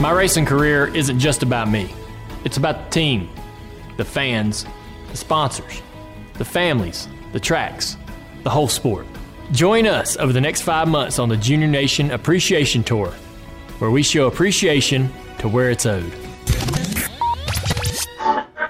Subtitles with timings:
[0.00, 1.94] My racing career isn't just about me,
[2.46, 3.28] it's about the team,
[3.98, 4.64] the fans,
[5.10, 5.82] the sponsors,
[6.38, 7.98] the families, the tracks,
[8.42, 9.06] the whole sport.
[9.52, 13.10] Join us over the next five months on the Junior Nation Appreciation Tour,
[13.78, 16.14] where we show appreciation to where it's owed.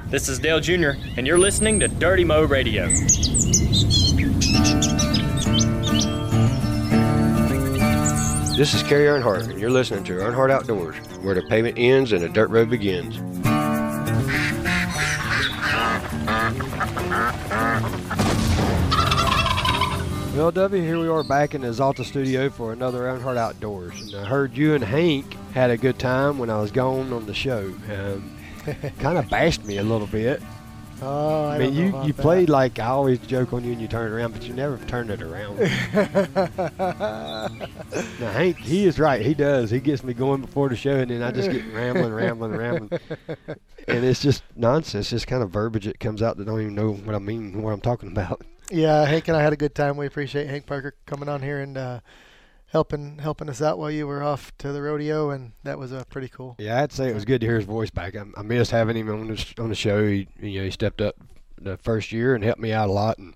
[0.06, 2.88] This is Dale Jr., and you're listening to Dirty Mo Radio.
[8.60, 12.20] This is Kerry Earnhardt, and you're listening to Earnhardt Outdoors, where the pavement ends and
[12.20, 13.18] the dirt road begins.
[20.36, 23.98] Well, W, here we are back in the Zalta studio for another Earnhardt Outdoors.
[23.98, 27.24] And I heard you and Hank had a good time when I was gone on
[27.24, 27.72] the show.
[27.90, 28.36] Um,
[28.98, 30.42] kind of bashed me a little bit.
[31.02, 32.22] Oh, I, I mean, you, you that.
[32.22, 34.76] played like I always joke on you and you turn it around, but you never
[34.86, 35.58] turn it around.
[38.20, 39.24] now, Hank, he is right.
[39.24, 39.70] He does.
[39.70, 43.00] He gets me going before the show, and then I just get rambling, rambling, rambling.
[43.88, 45.10] And it's just nonsense.
[45.10, 47.62] Just kind of verbiage that comes out that don't even know what I mean, or
[47.62, 48.42] what I'm talking about.
[48.70, 49.96] Yeah, Hank and I had a good time.
[49.96, 52.00] We appreciate Hank Parker coming on here and uh,
[52.70, 56.04] helping helping us out while you were off to the rodeo, and that was uh,
[56.08, 56.56] pretty cool.
[56.58, 58.16] Yeah, I'd say it was good to hear his voice back.
[58.16, 60.06] I, I missed having him on the on the show.
[60.06, 61.16] He, you know, he stepped up
[61.60, 63.34] the first year and helped me out a lot, and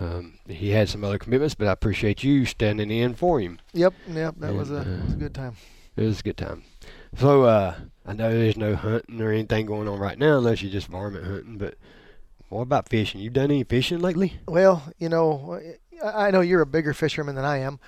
[0.00, 1.54] um, he had some other commitments.
[1.54, 3.60] But I appreciate you standing in for him.
[3.72, 5.56] Yep, yep, that was a uh, was a good time.
[5.96, 6.64] It was a good time.
[7.16, 10.72] So uh, I know there's no hunting or anything going on right now unless you're
[10.72, 11.58] just varmint hunting.
[11.58, 11.76] But
[12.48, 13.20] what about fishing?
[13.20, 14.34] You done any fishing lately?
[14.48, 15.60] Well, you know,
[16.04, 17.78] I know you're a bigger fisherman than I am,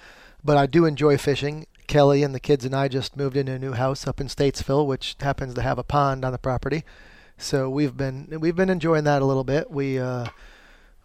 [0.46, 1.66] but I do enjoy fishing.
[1.86, 4.86] Kelley and the kids and I just moved into a new house up in Statesville,
[4.86, 6.84] which happens to have a pond on the property.
[7.36, 9.70] So we've been we've been enjoying that a little bit.
[9.70, 10.26] We uh,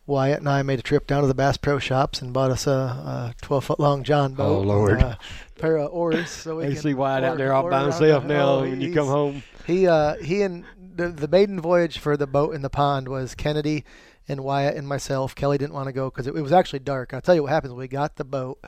[0.05, 2.67] Wyatt and I made a trip down to the Bass Pro Shops and bought us
[2.67, 4.59] a, a 12 foot long John boat.
[4.59, 4.93] Oh, Lord.
[4.93, 5.19] and a
[5.59, 6.29] pair of oars.
[6.29, 8.93] So we You can see Wyatt out there all by himself now oh, when you
[8.93, 9.43] come home.
[9.65, 13.35] he uh he and the the maiden voyage for the boat in the pond was
[13.35, 13.83] Kennedy
[14.27, 15.35] and Wyatt and myself.
[15.35, 17.13] Kelley didn't want to go because it, it was actually dark.
[17.13, 17.73] I'll tell you what happens.
[17.73, 18.63] We got the boat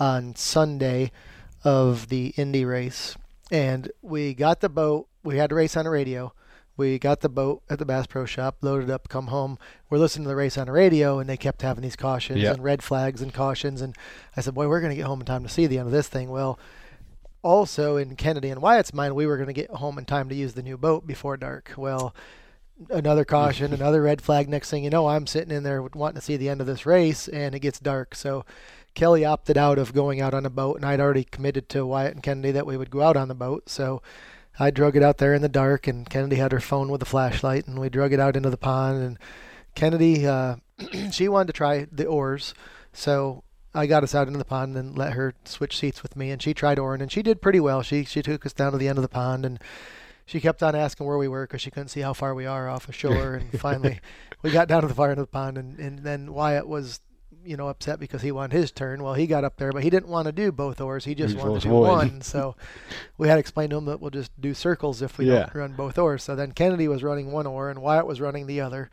[0.00, 1.10] on Sunday
[1.64, 3.16] of the Indy race,
[3.50, 5.08] and we got the boat.
[5.22, 6.32] We had to race on the radio.
[6.76, 9.58] We got the boat at the Bass Pro Shop, loaded up, come home.
[9.90, 12.52] We're listening to the race on the radio, and they kept having these cautions Yeah.
[12.54, 13.82] and red flags and cautions.
[13.82, 13.94] And
[14.36, 15.92] I said, "Boy, we're going to get home in time to see the end of
[15.92, 16.58] this thing." Well,
[17.42, 20.34] also in Kennedy and Wyatt's mind, we were going to get home in time to
[20.34, 21.72] use the new boat before dark.
[21.76, 22.14] Well,
[22.88, 24.48] another caution, another red flag.
[24.48, 26.86] Next thing you know, I'm sitting in there wanting to see the end of this
[26.86, 28.14] race, and it gets dark.
[28.14, 28.44] So
[28.94, 32.14] Kelley opted out of going out on a boat, and I'd already committed to Wyatt
[32.14, 33.68] and Kennedy that we would go out on the boat.
[33.68, 34.02] So
[34.58, 37.06] I drug it out there in the dark, and Kennedy had her phone with a
[37.06, 39.02] flashlight, and we drug it out into the pond.
[39.02, 39.18] And
[39.74, 40.56] Kennedy, uh,
[41.10, 42.54] she wanted to try the oars,
[42.92, 43.44] so
[43.74, 46.42] I got us out into the pond and let her switch seats with me, and
[46.42, 47.82] she tried oaring, and she did pretty well.
[47.82, 49.58] She she took us down to the end of the pond, and
[50.26, 52.68] she kept on asking where we were because she couldn't see how far we are
[52.68, 53.34] off the shore.
[53.34, 54.00] And finally,
[54.42, 57.00] we got down to the far end of the pond, and, and then Wyatt was,
[57.44, 59.02] you know, upset because he wanted his turn.
[59.02, 61.04] Well, he got up there, but he didn't want to do both oars.
[61.04, 61.88] He just He wanted to do one.
[61.88, 62.20] one.
[62.22, 62.56] So
[63.18, 65.40] we had to explain to him that we'll just do circles if we Yeah.
[65.46, 66.22] don't run both oars.
[66.22, 68.90] So then Kennedy was running one oar, and Wyatt was running the other,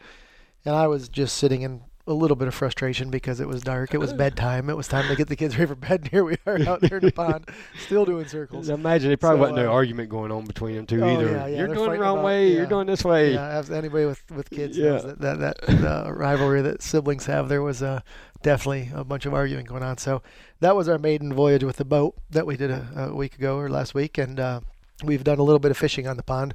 [0.66, 3.94] and I was just sitting in a little bit of frustration because it was dark.
[3.94, 4.70] It was bedtime.
[4.70, 6.02] It was time to get the kids ready for bed.
[6.02, 7.48] And here we are out there in the pond,
[7.86, 8.70] still doing circles.
[8.70, 11.08] I imagine there probably So, wasn't no uh, argument going on between them two oh,
[11.08, 11.32] either.
[11.32, 12.52] yeah, yeah, you're doing the wrong about- way.
[12.52, 12.70] You're yeah.
[12.70, 13.34] doing this way.
[13.34, 14.90] Yeah, anybody with with kids Yeah.
[14.92, 17.48] knows that that, that uh, rivalry that siblings have.
[17.48, 18.02] There was uh,
[18.42, 19.98] definitely a bunch of arguing going on.
[19.98, 20.22] So
[20.60, 23.58] that was our maiden voyage with the boat that we did a, a week ago
[23.58, 24.62] or last week, and uh,
[25.04, 26.54] we've done a little bit of fishing on the pond,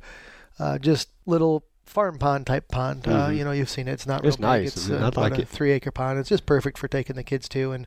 [0.58, 3.06] uh, just little farm pond type pond.
[3.06, 3.36] Uh, Mhm.
[3.36, 3.92] you know, you've seen it.
[3.92, 4.62] It's not It's real big.
[4.64, 5.48] nice, It's uh, I like a it.
[5.48, 6.18] three acre pond.
[6.18, 7.72] It's just perfect for taking the kids to.
[7.72, 7.86] And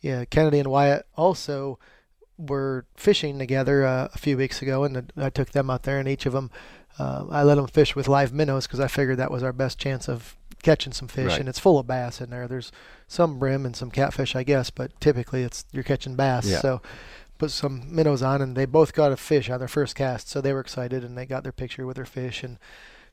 [0.00, 1.78] yeah, Kennedy and Wyatt also
[2.38, 6.08] were fishing together uh, a few weeks ago, and I took them out there, and
[6.08, 6.50] each of them,
[6.98, 9.78] uh, I let them fish with live minnows because I figured that was our best
[9.78, 11.32] chance of catching some fish.
[11.32, 11.40] Right.
[11.40, 12.46] And it's full of bass in there.
[12.48, 12.72] There's
[13.08, 16.46] some brim and some catfish, I guess, but typically it's you're catching bass.
[16.48, 16.60] Yeah.
[16.60, 16.82] So
[17.38, 20.40] put some minnows on, and they both got a fish on their first cast, so
[20.40, 22.58] they were excited, and they got their picture with their fish, and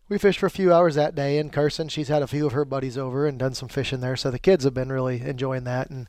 [0.09, 1.37] we fished for a few hours that day.
[1.37, 4.15] And Karsyn, she's had a few of her buddies over and done some fishing there,
[4.17, 6.07] so the kids have been really enjoying that, and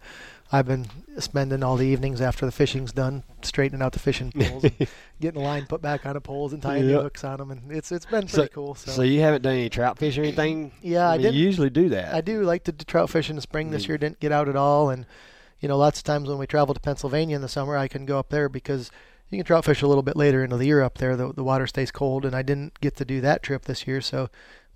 [0.53, 0.87] I've been
[1.19, 4.89] spending all the evenings after the fishing's done straightening out the fishing poles, and
[5.21, 6.97] getting a line put back on the poles and tying Yep.
[6.97, 8.75] the hooks on them, and it's it's been So- pretty cool.
[8.75, 10.73] So, So you haven't done any trout fish or anything?
[10.83, 11.35] yeah, I, mean, did.
[11.35, 12.13] You usually do that.
[12.15, 13.71] I do like to trout fish in the spring.
[13.71, 13.89] This Mm.
[13.89, 15.07] year didn't get out at all, and
[15.61, 18.07] you know, lots of times when we travel to Pennsylvania in the summer, I can
[18.07, 18.91] go up there because
[19.31, 21.17] you can trout fish a little bit later into the year up there.
[21.17, 24.01] The the water stays cold, and I didn't get to do that trip this year,
[24.01, 24.29] so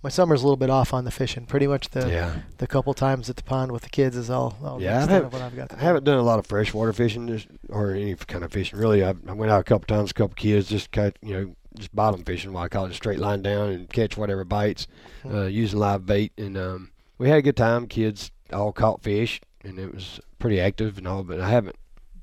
[0.03, 1.45] my summer's a little bit off on the fishing.
[1.45, 2.35] Pretty much the yeah.
[2.59, 4.55] the couple times at the pond with the kids is all.
[4.63, 5.69] all Yeah, the I've extent had- of what I've got.
[5.69, 9.03] To I haven't done a lot of freshwater fishing or any kind of fishing really.
[9.03, 11.93] I, I went out a couple times, a couple kids, just catch, you know, just
[11.95, 12.53] bottom fishing.
[12.53, 14.87] What I call it, straight line down and catch whatever bites,
[15.23, 15.35] Hmm.
[15.35, 16.31] uh, using live bait.
[16.37, 17.87] And um, we had a good time.
[17.87, 21.23] Kids all caught fish, and it was pretty active and all.
[21.23, 21.75] But I haven't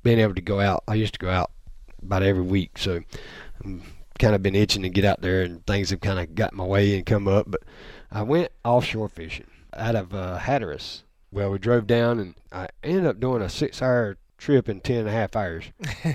[0.03, 0.83] been able to go out.
[0.87, 1.51] I used to go out
[2.05, 3.01] about every week, so
[3.63, 3.81] I'm
[4.19, 6.63] kind of been itching to get out there, and things have kind of got my
[6.63, 7.45] way and come up.
[7.49, 7.61] But
[8.11, 11.03] I went offshore fishing out of uh, Hatteras.
[11.31, 15.09] Well, we drove down, and I ended up doing a six-hour trip in ten and
[15.09, 15.65] a half hours.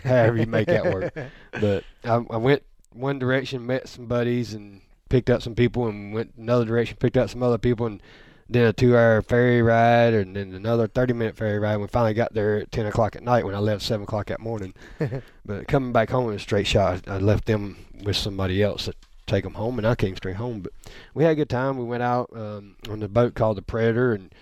[0.04, 1.14] however you make that work.
[1.60, 2.62] But I, I went
[2.92, 7.16] one direction, met some buddies, and picked up some people, and went another direction, picked
[7.16, 8.00] up some other people, and
[8.48, 11.76] then a two-hour ferry ride, and then another thirty-minute ferry ride.
[11.76, 14.40] We finally got there at ten o'clock at night when I left seven o'clock that
[14.40, 14.74] morning.
[15.44, 18.94] but coming back home in a straight shot, I left them with somebody else to
[19.26, 20.60] take them home, and I came straight home.
[20.60, 20.72] But
[21.14, 21.76] we had a good time.
[21.76, 24.32] We went out um, on the boat called the Predator, and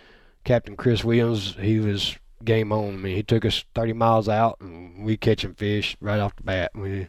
[0.45, 2.95] Captain Chris Williams, he was game on.
[2.95, 6.45] I mean, he took us 30 miles out, and we catching fish right off the
[6.45, 6.71] bat.
[6.75, 7.09] We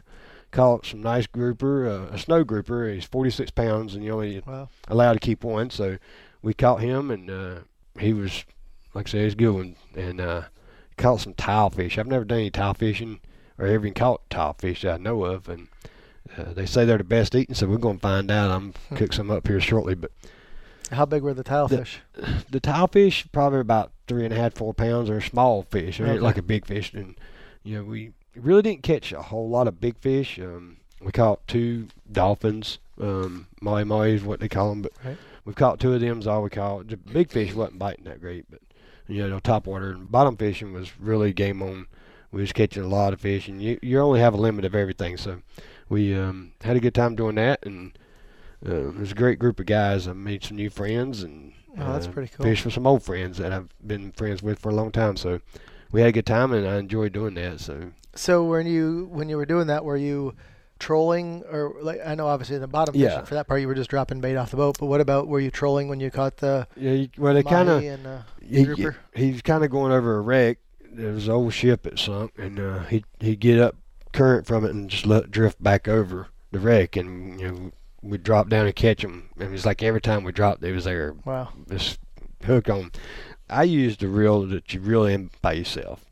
[0.50, 2.88] caught some nice grouper, uh, a snow grouper.
[2.88, 5.70] He's 46 pounds, and you only Well, allowed to keep one.
[5.70, 5.98] So
[6.42, 7.54] we caught him, and uh,
[7.98, 8.44] he was,
[8.94, 9.76] like I said, he's a good one.
[9.96, 10.42] And uh,
[10.96, 11.98] caught some tile fish.
[11.98, 13.20] I've never done any tile fishing,
[13.58, 15.48] or ever even caught tile fish that I know of.
[15.48, 15.68] And
[16.36, 18.50] uh, they say they're the best eating, so we're going to find out.
[18.50, 20.10] I'm cook some up here shortly, but
[20.92, 22.00] how big were the tile The- fish?
[22.50, 25.08] the tile fish probably about three and a half, four pounds.
[25.08, 25.98] They're small fish.
[25.98, 26.18] They're Okay.
[26.20, 27.14] like a big fish, and
[27.62, 30.38] you know we really didn't catch a whole lot of big fish.
[30.38, 35.16] Um, we caught two dolphins, um, mahi is what they call them, but Right.
[35.48, 36.18] We've caught two of them.
[36.20, 36.88] Is all we caught.
[36.88, 38.60] The big fish wasn't biting that great, but
[39.08, 41.86] you know top water and bottom fishing was really game on.
[42.30, 44.74] We was catching a lot of fish, and you you only have a limit of
[44.74, 45.16] everything.
[45.16, 45.40] So
[45.88, 47.98] we um, had a good time doing that, and
[48.64, 50.06] uh, it was a great group of guys.
[50.06, 52.44] I made some new friends, and Oh, that's uh, pretty cool.
[52.44, 55.16] Fished with some old friends that I've been friends with for a long time.
[55.16, 55.40] So
[55.92, 57.60] we had a good time, and I enjoyed doing that.
[57.60, 60.34] So So when you when you were doing that, were you
[60.78, 63.08] trolling or like I know obviously in the bottom Yeah.
[63.10, 65.28] fishing for that part you were just dropping bait off the boat, but what about
[65.28, 68.64] were you trolling when you caught the yeah, you- well they kind of uh, he,
[68.64, 68.96] grouper?
[69.14, 70.58] he's kind of going over a wreck.
[70.90, 73.76] There was an old ship that sunk, and uh, he he'd get up
[74.12, 77.70] current from it and just let drift back over the wreck, and you know
[78.02, 79.28] we'd drop down and catch him.
[79.38, 81.48] And it's like every time we dropped, it was there Wow.
[81.66, 81.98] this
[82.44, 82.92] hook on.
[83.50, 86.04] I used a reel that you reel in by yourself.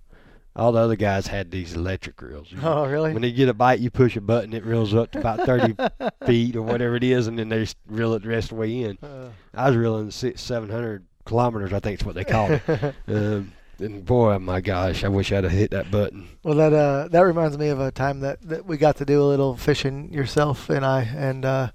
[0.56, 2.50] All the other guys had these electric reels.
[2.50, 3.12] You- Oh really?
[3.12, 5.76] When they get a bite, you push a button, it reels up to about 30
[6.26, 8.82] feet or whatever it is, and then they reel it the rest of the way
[8.82, 8.98] in.
[9.02, 12.62] Uh, I was reeling six, 700 kilometers, I think is what they call it.
[13.08, 16.26] um, and boy, oh my gosh, I wish I'd have hit that button.
[16.42, 19.20] well that uh that reminds me of a time that, that we got to do
[19.22, 21.70] a little fishing yourself and I and uh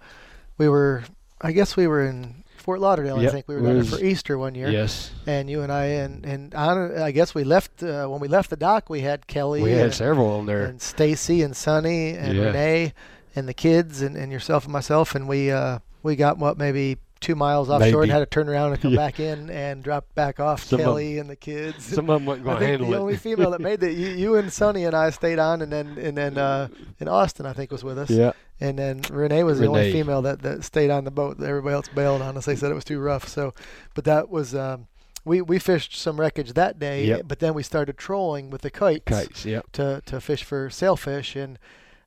[0.57, 1.03] we were
[1.39, 4.55] I guess we were in Fort Lauderdale, I think we were there for Easter one
[4.55, 4.69] year.
[4.69, 5.11] Yes.
[5.25, 8.49] And you and I and and I, I guess we left uh, when we left
[8.49, 8.89] the dock.
[8.89, 10.65] We had Kelley We had and, several on there.
[10.65, 12.45] and Stacy and Sonny and Yeah.
[12.45, 12.93] Renee
[13.35, 16.97] and the kids and, and yourself and myself and we uh we got what maybe
[17.21, 18.97] two miles offshore and had to turn around and come Yeah.
[18.97, 21.85] back in and drop back off Some of- Kelley and the kids.
[21.85, 22.99] Some of them wasn't going to handle the it.
[22.99, 25.97] only female that made that you, you and Sonny and I stayed on and then
[25.97, 26.67] and then uh
[26.99, 28.09] and Austin I think was with us.
[28.09, 28.31] yeah.
[28.59, 31.41] And then Renee was the only female that, that stayed on the boat.
[31.41, 32.45] Everybody else bailed on us.
[32.45, 33.27] They said it was too rough.
[33.27, 33.53] So,
[33.95, 34.85] but that was um,
[35.25, 37.05] we we fished some wreckage that day.
[37.05, 37.21] Yep.
[37.27, 39.71] But then we started trolling with the kites, Kites, yep.
[39.73, 41.57] to to fish for sailfish, and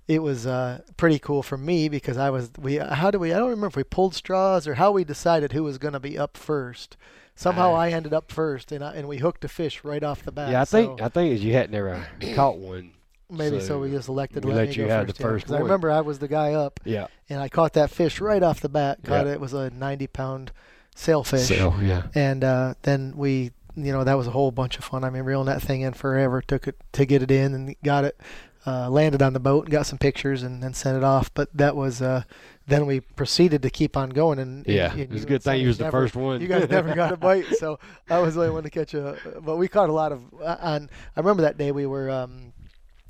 [0.06, 3.38] it was uh, pretty cool for me because I was we how do we I
[3.38, 6.18] don't remember if we pulled straws or how we decided who was going to be
[6.18, 6.96] up first.
[7.36, 7.78] Somehow Ah.
[7.80, 10.50] I ended up first, and I, and we hooked a fish right off the bat.
[10.52, 12.92] Yeah, I think so I think you hadn't ever caught one.
[13.28, 15.48] maybe so, so we just elected we let, let you go have the first.
[15.50, 15.56] yeah.
[15.56, 17.08] I remember I was the guy up, Yeah.
[17.28, 18.98] and I caught that fish right off the bat.
[19.02, 19.32] Caught Yeah.
[19.32, 19.34] it.
[19.34, 20.52] It was a 90 pound
[20.94, 21.48] sailfish.
[21.48, 22.02] So yeah.
[22.14, 25.02] And uh, then we, you know, that was a whole bunch of fun.
[25.02, 26.40] I mean, reeling that thing in forever.
[26.40, 28.16] Took it to get it in and got it.
[28.66, 31.30] Uh, landed on the boat and got some pictures and then sent it off.
[31.34, 32.22] But that was, uh,
[32.66, 34.38] then we proceeded to keep on going.
[34.38, 34.90] And, and- Yeah.
[34.90, 36.40] and It was a good thing you was the never- first one.
[36.40, 37.78] You guys never got a bite, so
[38.08, 39.18] I was the only one to catch a.
[39.44, 40.22] But we caught a lot of.
[40.42, 42.54] uh, On I remember that day we were um,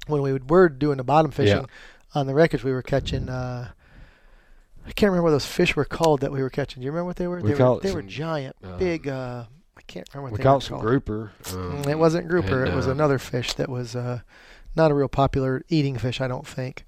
[0.09, 1.67] when we were doing the bottom fishing
[2.17, 2.65] on the wreckage.
[2.65, 3.29] We were catching.
[3.29, 3.69] Uh,
[4.87, 6.81] I can't remember what those fish were called that we were catching.
[6.81, 7.37] Do you remember what they were?
[7.41, 9.07] We they were they were some, giant, uh, big.
[9.09, 9.45] Uh,
[9.77, 10.83] I can't remember what We they caught were some called.
[10.83, 11.33] grouper.
[11.53, 12.65] Um, It wasn't grouper.
[12.65, 14.21] and, it was another fish that was uh,
[14.77, 16.21] not a real popular eating fish.
[16.21, 16.85] I don't think.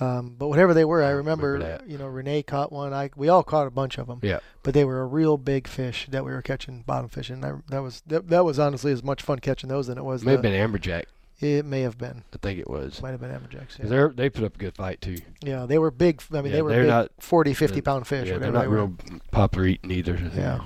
[0.00, 1.84] Um, but whatever they were, I I remember remember.
[1.86, 2.92] You know, Renee caught one.
[2.92, 4.40] I we all caught a bunch of them Yeah.
[4.64, 7.40] but they were a real big fish that we were catching bottom fishing.
[7.42, 10.24] That, that was that, that was honestly as much fun catching those than it was.
[10.24, 11.04] May have the- been amberjack.
[11.40, 12.22] It may have been.
[12.32, 13.02] I think it was.
[13.02, 13.78] Might have been Amberjacks.
[13.78, 13.86] Yeah.
[13.86, 15.18] they're they put up a good fight too.
[15.42, 16.22] yeah, they were big.
[16.32, 18.28] I mean, Yeah, they were they're big not- 40, 50 they're- pound fish.
[18.28, 18.94] yeah, they're not they real
[19.30, 20.16] popular eating either.
[20.34, 20.60] Yeah.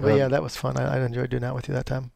[0.00, 0.76] But Um, yeah, that was fun.
[0.78, 2.10] I, I enjoyed doing that with you that time.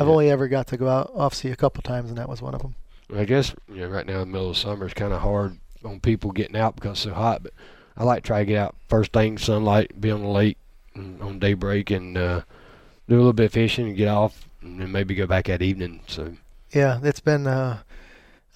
[0.00, 0.12] I've Yeah.
[0.12, 2.54] only ever got to go out off sea a couple times, and that was one
[2.54, 2.74] of them.
[3.16, 5.58] I guess you know right now in the middle of summer it's kind of hard
[5.84, 7.42] on people getting out because it's so hot.
[7.42, 7.52] But
[7.96, 10.58] I like to try to get out first thing, sunlight, be on the lake
[10.94, 12.40] and on daybreak, and uh,
[13.08, 15.62] do a little bit of fishing and get off, and then maybe go back at
[15.62, 16.00] evening.
[16.06, 16.32] So
[16.72, 17.46] Yeah, it's been.
[17.46, 17.78] Uh,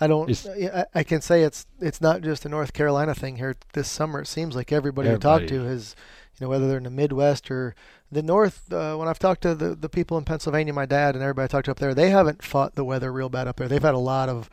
[0.01, 0.31] I don't.
[0.31, 3.89] It's- I, I can say it's it's not just a North Carolina thing here this
[3.91, 4.21] summer.
[4.23, 5.97] It seems like everybody, I talk to has,
[6.39, 7.75] you know, whether they're in the Midwest or
[8.13, 8.73] the North.
[8.73, 11.49] Uh, when I've talked to the the people in Pennsylvania, my dad and everybody I
[11.49, 13.69] talked to up there, they haven't fought the weather real bad up there.
[13.69, 14.49] They've had a lot of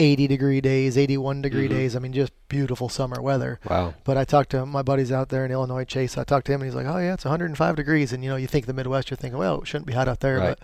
[0.00, 1.70] 80 degree days, 81 degree Mhm.
[1.70, 1.96] days.
[1.96, 3.58] I mean, just beautiful summer weather.
[3.68, 6.16] wow, But I talked to my buddies out there in Illinois, Chase.
[6.16, 8.36] I talked to him, and he's like, "Oh yeah, it's 105 degrees." And you know,
[8.36, 10.48] you think the Midwest, you're thinking, "Well, it shouldn't be hot out there." Right.
[10.50, 10.58] But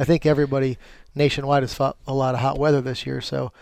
[0.00, 0.76] I think everybody
[1.14, 3.20] nationwide has fought a lot of hot weather this year.
[3.20, 3.52] So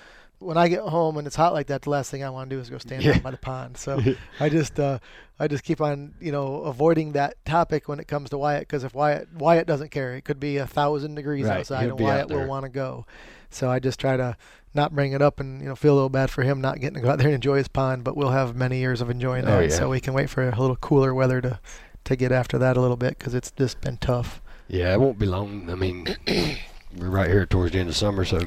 [0.40, 2.56] when I get home and it's hot like that, the last thing I want to
[2.56, 3.16] do is go stand Yeah.
[3.16, 3.76] out by the pond.
[3.76, 4.00] So
[4.40, 4.98] I just, uh,
[5.40, 8.84] I just keep on, you know, avoiding that topic when it comes to Wyatt because
[8.84, 11.98] if Wyatt Wyatt doesn't care, it could be a thousand degrees Right, outside, he'll and
[11.98, 13.06] be out Wyatt will want to go.
[13.50, 14.36] So I just try to
[14.74, 16.94] not bring it up and you know feel a little bad for him not getting
[16.96, 18.04] to go out there and enjoy his pond.
[18.04, 19.76] But we'll have many years of enjoying Oh, that, yeah.
[19.76, 21.58] so we can wait for a little cooler weather to
[22.04, 24.40] to get after that a little bit because it's just been tough.
[24.68, 25.68] yeah, it won't be long.
[25.70, 26.06] I mean,
[26.96, 28.40] we're right here towards the end of summer, so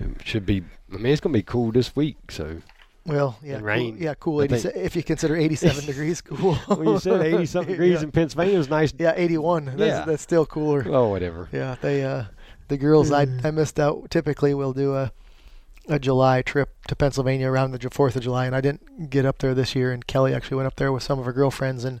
[0.00, 0.62] it should be.
[0.92, 2.16] I mean, it's gonna be cool this week.
[2.30, 2.62] So
[3.04, 3.96] Well, yeah, And cool, rain.
[4.00, 4.40] yeah, cool.
[4.40, 6.54] I 80, think- if you consider 87 degrees cool.
[6.54, 8.02] when you said eighty something degrees yeah.
[8.04, 8.92] in Pennsylvania, it was nice.
[8.98, 9.64] yeah, 81.
[9.66, 10.04] That's, Yeah.
[10.04, 10.84] that's still cooler.
[10.88, 11.48] Oh, whatever.
[11.52, 12.24] Yeah, they uh,
[12.68, 14.10] the girls I I missed out.
[14.10, 15.12] Typically, we'll do a
[15.88, 19.38] a July trip to Pennsylvania around the Fourth of July, and I didn't get up
[19.38, 19.92] there this year.
[19.92, 22.00] And Kelley actually went up there with some of her girlfriends, and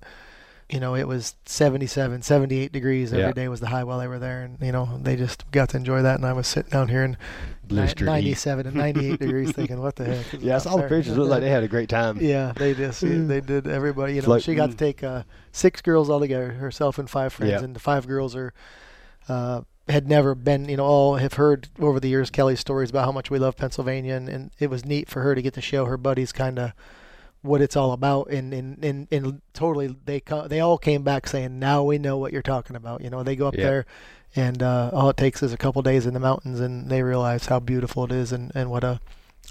[0.70, 3.48] you know it was 77, 78 degrees every day Yeah.
[3.48, 6.02] was the high while they were there, and you know they just got to enjoy
[6.02, 6.16] that.
[6.16, 7.16] And I was sitting down here in
[7.62, 8.10] Blister heat.
[8.10, 11.16] 97 and 98 degrees, thinking, "What the heck?" Yeah, I saw the there?" pictures.
[11.16, 12.18] Looked like they had a great time.
[12.20, 14.14] Yeah, they just they did everybody.
[14.14, 17.52] You know, she got to take uh, six girls all together, herself and five friends,
[17.52, 17.62] Yeah.
[17.62, 18.52] and the five girls are
[19.28, 20.68] uh, had never been.
[20.68, 23.56] You know, all have heard over the years Kelley's stories about how much we love
[23.56, 26.58] Pennsylvania, and, and it was neat for her to get to show her buddies kind
[26.58, 26.72] of
[27.46, 28.28] what it's all about.
[28.30, 32.18] And and, and, and totally, they co- they all came back saying, "Now we know
[32.18, 33.64] what you're talking about." You know, they go up Yeah.
[33.64, 33.86] there.
[34.34, 37.46] And uh, all it takes is a couple days in the mountains, and they realize
[37.46, 39.00] how beautiful it is, and, and what a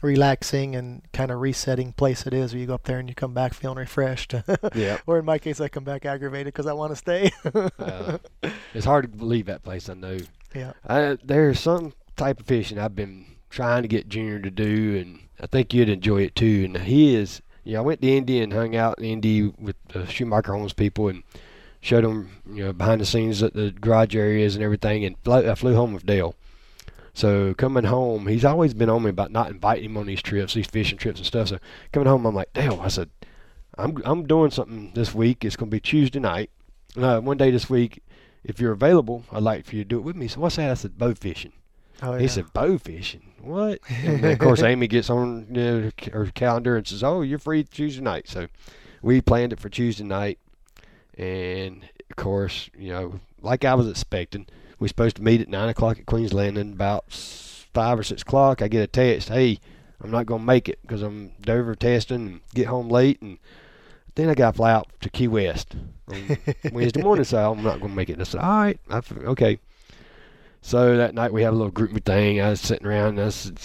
[0.03, 2.53] relaxing and kind of resetting place it is.
[2.53, 4.35] Where you go up there and you come back feeling refreshed.
[4.75, 4.99] Yeah.
[5.07, 7.31] or in my case, I come back aggravated because I want to stay.
[7.79, 8.17] Uh,
[8.73, 9.89] it's hard to believe that place.
[9.89, 10.17] I know.
[10.53, 10.73] yeah.
[10.87, 15.19] I, there's some type of fishing I've been trying to get Junior to do, and
[15.39, 16.63] I think you'd enjoy it too.
[16.65, 17.41] And he is.
[17.65, 21.07] Yeah, I went to Indy and hung out in Indy with the Schumacher Homes people
[21.09, 21.23] and
[21.81, 25.03] showed them, you know, behind the scenes at the garage areas and everything.
[25.03, 26.35] And flew, I flew home with Dale.
[27.13, 30.53] So coming home, he's always been on me about not inviting him on these trips,
[30.53, 31.47] these fishing trips and stuff.
[31.47, 31.59] So
[31.91, 33.09] coming home, I'm like, Dale, I said,
[33.77, 35.43] I'm I'm doing something this week.
[35.43, 36.49] It's going to be Tuesday night.
[36.95, 38.01] Uh, one day this week,
[38.43, 40.27] if you're available, I'd like for you to do it with me.
[40.27, 40.69] So what's that?
[40.71, 41.51] I said, bow fishing.
[42.01, 42.29] Oh, He yeah.
[42.29, 43.24] said, bow fishing?
[43.45, 43.79] What?
[43.89, 47.63] and of course, Amy gets on you know, her calendar and says, oh, you're free
[47.63, 48.27] Tuesday night.
[48.27, 48.47] So
[49.01, 50.39] we planned it for Tuesday night.
[51.17, 54.47] And, of course, you know, like I was expecting,
[54.79, 56.73] we're supposed to meet at 9 o'clock at Queens Landing.
[56.73, 59.59] About 5 or 6 o'clock, I get a text, hey,
[60.01, 63.21] I'm not going to make it because I'm Dover testing and get home late.
[63.21, 63.37] And
[64.15, 65.75] then I got to fly out to Key West
[66.09, 66.37] on
[66.71, 68.19] Wednesday morning, so I'm not going to make it.
[68.19, 69.59] I said, all right, I, f- okay.
[70.65, 72.41] So that night we have a little group thing.
[72.41, 73.59] I was sitting around and I said,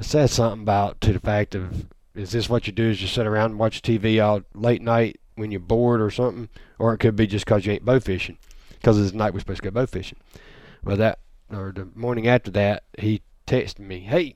[0.00, 2.90] I said something about to the fact of, is this what you do?
[2.90, 6.48] Is you sit around and watch TV all late night when you're bored or something?
[6.76, 8.36] Or it could be just because you ain't bow fishing.
[8.82, 10.18] 'Cause it's the night we're supposed to go bow fishing.
[10.82, 11.20] Well, that,
[11.52, 14.34] or the morning after that, he texted me, hey,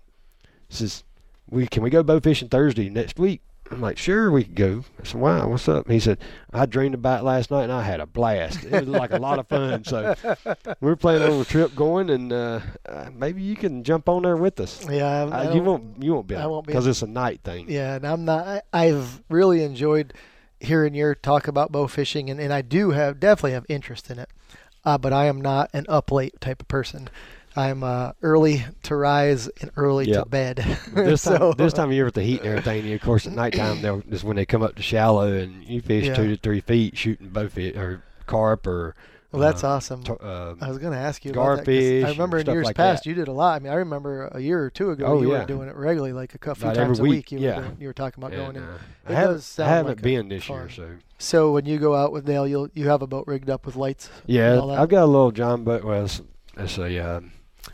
[0.68, 1.02] says,
[1.50, 3.42] we can we go bow fishing Thursday next week?
[3.72, 4.84] I'm like, sure, we could go.
[5.00, 5.88] I said, wow, what's up?
[5.90, 6.18] He said,
[6.52, 8.64] I dreamed about it last night and I had a blast.
[8.64, 9.84] It was like a lot of fun.
[9.84, 10.14] So
[10.80, 14.36] we're planning on a trip going, and uh, uh, maybe you can jump on there
[14.36, 14.86] with us.
[14.88, 16.72] Yeah, I, I Uh, you won't, you won't be, I won't be.
[16.72, 17.70] because it's a night thing.
[17.70, 18.46] Yeah, and I'm not.
[18.46, 20.12] I, I've really enjoyed
[20.60, 24.18] hearing your talk about bow fishing, and, and I do have definitely have interest in
[24.18, 24.28] it.
[24.84, 27.08] Uh, but I am not an up late type of person.
[27.54, 30.56] I'm uh, early to rise and early to bed.
[30.94, 33.32] This time, this time of year with the heat and everything, and of course at
[33.35, 36.14] nighttime they'll is when they come up to shallow and you fish Yeah.
[36.14, 38.94] two to three feet shooting bow fish or carp or
[39.32, 40.02] Well, that's uh, awesome.
[40.09, 43.04] uh, I was going to ask you about that I remember in years like past
[43.04, 43.11] that.
[43.11, 43.56] you did a lot.
[43.56, 45.40] I mean, I remember a year or two ago Oh, you yeah.
[45.40, 47.32] were doing it regularly, like a cou- few About times a week, week.
[47.32, 47.56] You yeah.
[47.56, 48.71] were doing, you were talking about going and, in.
[48.71, 48.78] uh,
[49.09, 50.56] It I haven't, does I haven't like been this fun.
[50.61, 53.50] year, so So when you go out with Dale, you'll you have a boat rigged
[53.50, 54.09] up with lights.
[54.26, 54.78] and yeah, all that?
[54.78, 55.85] I've got a little John boat.
[55.85, 56.23] Well, it's,
[56.56, 57.32] it's a um,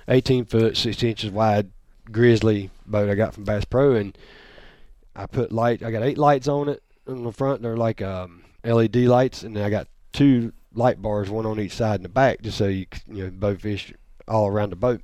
[0.08, 1.70] 18 foot, 60 inches wide
[2.10, 4.16] grizzly boat I got from Bass Pro, and
[5.14, 5.82] I put light.
[5.82, 7.62] I got eight lights on it on the front.
[7.62, 11.72] They're like um, LED lights, and then I got two light bars, one on each
[11.72, 13.92] side in the back, just so you you know boat fish
[14.26, 15.00] all around the boat.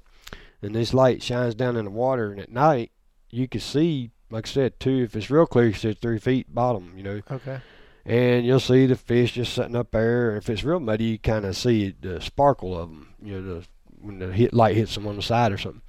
[0.63, 2.91] And this light shines down in the water, and at night
[3.31, 5.03] you can see, like I said, two.
[5.03, 6.93] If it's real clear, you see three feet bottom.
[6.97, 7.59] You know, Okay.
[8.07, 10.37] and you'll see the fish just sitting up there.
[10.37, 13.15] If it's real muddy, you kind of see the sparkle of them.
[13.23, 13.67] You know, the,
[14.05, 15.83] when the hit light hits them on the side or something.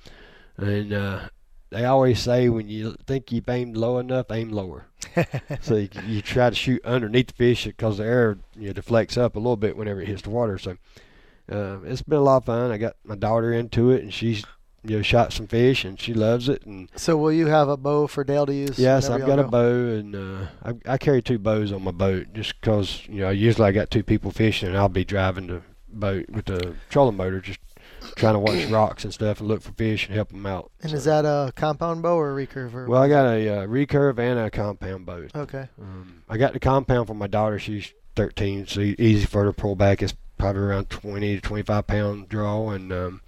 [0.58, 1.20] And uh,
[1.70, 4.86] they always say when you think you've aimed low enough, aim lower.
[5.62, 9.18] so you, you try to shoot underneath the fish because the air you know, deflects
[9.18, 10.58] up a little bit whenever it hits the water.
[10.58, 10.78] So
[11.52, 12.72] uh, it's been a lot of fun.
[12.72, 14.44] I got my daughter into it, and she's
[14.84, 16.66] you know shot some fish, and she loves it.
[16.66, 18.80] And So will you have a bow for Dale to use?
[18.80, 22.28] Yes, I've got a bow, and uh, I, I carry two bows on my boat
[22.34, 25.62] just 'cause you know usually I got two people fishing, and I'll be driving the
[25.90, 27.60] boat with the trolling motor, just
[28.16, 30.72] trying to watch rocks and stuff and look for fish and help them out.
[30.82, 32.74] And So- is that a compound bow or a recurve?
[32.74, 33.02] Or well?
[33.02, 35.28] I got a uh, recurve and a compound bow.
[35.36, 35.68] Okay.
[35.82, 37.60] Um, I got the compound for my daughter.
[37.60, 40.02] She's 13, so easy for her to pull back.
[40.02, 43.22] It's probably around 20 to 25 pound draw, and um,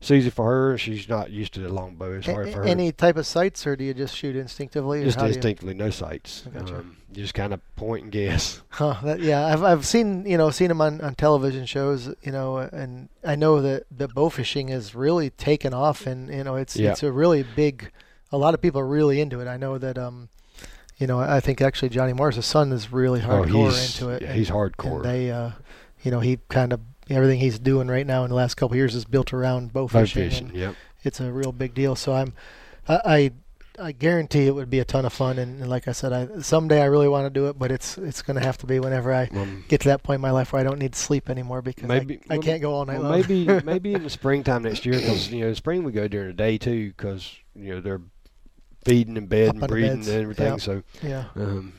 [0.00, 0.78] it's easy for her.
[0.78, 2.12] She's not used to the long bow.
[2.12, 2.64] It's hard for her.
[2.64, 5.02] any type of sights, or do you just shoot instinctively?
[5.02, 6.44] just do you- instinctively, no sights.
[6.52, 6.78] Gotcha.
[6.78, 8.62] Um, you just kind of point and guess.
[8.70, 12.30] Huh, that, yeah, I've I've seen you know seen them on, on television shows, you
[12.32, 16.54] know, and I know that the bow fishing is really taken off, and you know
[16.56, 16.92] it's Yeah.
[16.92, 17.90] it's a really big.
[18.30, 19.48] A lot of people are really into it.
[19.48, 20.28] I know that um,
[20.98, 24.22] you know, I think actually Johnny Morris' son is really hardcore oh, into it.
[24.22, 25.02] Yeah, and- he's and hardcore.
[25.02, 25.52] they, uh,
[26.02, 26.80] you know, he kind of
[27.16, 29.86] everything he's doing right now in the last couple of years is built around bow
[29.88, 30.30] Bow fishing.
[30.30, 30.50] fishing.
[30.54, 30.74] Yep.
[31.04, 31.94] it's a real big deal.
[31.96, 32.34] So I'm,
[32.88, 33.30] I, I,
[33.80, 35.38] I guarantee it would be a ton of fun.
[35.38, 37.96] And, and like I said, I someday I really want to do it, but it's
[37.96, 40.32] it's going to have to be whenever I Um, get to that point in my
[40.32, 42.84] life where I don't need sleep anymore because Maybe- I, I well, can't go all
[42.84, 43.20] night well, long.
[43.20, 46.32] maybe maybe in the springtime next year, because you know spring we go during the
[46.34, 48.00] day too, because you know they're
[48.84, 50.46] feeding and bed and breeding and everything.
[50.46, 50.56] yeah.
[50.56, 51.24] So yeah.
[51.36, 51.72] um,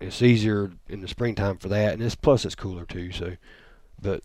[0.00, 3.12] it's easier in the springtime for that, and it's plus it's cooler too.
[3.12, 3.36] So,
[4.02, 4.22] but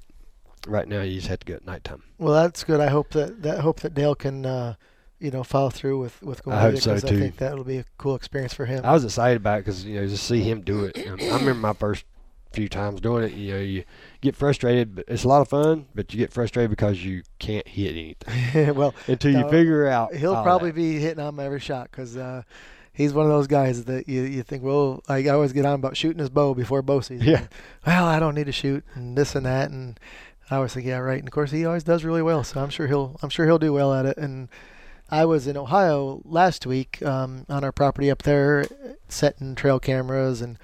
[0.67, 2.03] right now you just have to go at nighttime.
[2.17, 2.79] Well, that's good.
[2.79, 4.75] I hope that that hope that Dale can, uh,
[5.19, 7.63] you know, follow through with with going I hope so, 'cause I think that will
[7.63, 8.83] be a cool experience for him.
[8.83, 10.97] I was excited about it because you know just see him do it.
[10.97, 12.05] I remember my first
[12.53, 13.33] few times doing it.
[13.33, 13.83] You know, you
[14.21, 15.87] get frustrated, but it's a lot of fun.
[15.93, 20.13] But you get frustrated because you can't hit anything well, until you figure out.
[20.13, 20.75] he'll probably that.
[20.75, 22.43] be hitting on every shot because uh,
[22.93, 25.97] he's one of those guys that you, you think, well, I always get on about
[25.97, 27.27] shooting his bow before bow season.
[27.27, 27.47] Yeah.
[27.85, 29.99] Well, I don't need to shoot and this and that, and
[30.51, 31.19] I always think, yeah, right.
[31.19, 33.59] And of course, he always does really well, so I'm sure he'll I'm sure he'll
[33.59, 34.17] do well at it.
[34.17, 34.49] And
[35.09, 38.65] I was in Ohio last week um, on our property up there,
[39.07, 40.57] setting trail cameras and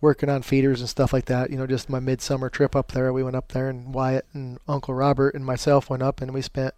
[0.00, 1.50] working on feeders and stuff like that.
[1.50, 3.12] You know, just my midsummer trip up there.
[3.12, 6.42] We went up there, and Wyatt and Uncle Robert and myself went up, and we
[6.42, 6.74] spent.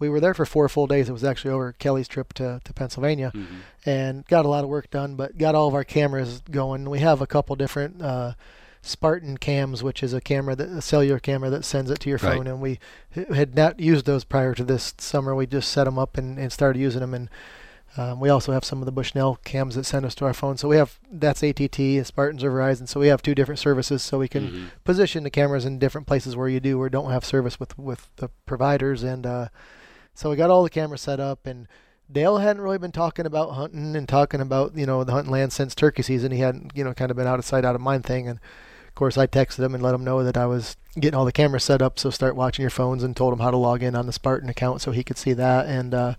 [0.00, 1.08] We were there for four full days.
[1.08, 3.46] It was actually over Kelley's trip to, to Pennsylvania, Mhm.
[3.86, 5.14] and got a lot of work done.
[5.14, 6.90] But got all of our cameras going.
[6.90, 8.32] We have a couple different uh,
[8.86, 12.18] Spartan cams, which is a camera that a cellular camera that sends it to your
[12.18, 12.36] Right.
[12.36, 12.78] phone, and we
[13.34, 15.34] had not used those prior to this summer.
[15.34, 17.30] We just set them up and, and started using them, and
[17.96, 20.56] um, we also have some of the Bushnell cams that send us to our phone.
[20.56, 22.88] So we have that's ATT, Spartans or Verizon.
[22.88, 24.70] So we have two different services, so we can Mhm.
[24.84, 28.08] position the cameras in different places where you do or don't have service with with
[28.16, 29.48] the providers and uh,
[30.12, 31.66] so we got all the cameras set up and
[32.12, 35.52] Dale hadn't really been talking about hunting and talking about you know the hunting land
[35.52, 37.80] since turkey season he hadn't you know kind of been out of sight out of
[37.80, 38.38] mind thing and
[38.94, 41.32] of course I texted him and let him know that I was getting all the
[41.32, 43.96] cameras set up so start watching your phones and told him how to log in
[43.96, 46.14] on the Spartan account so he could see that and uh,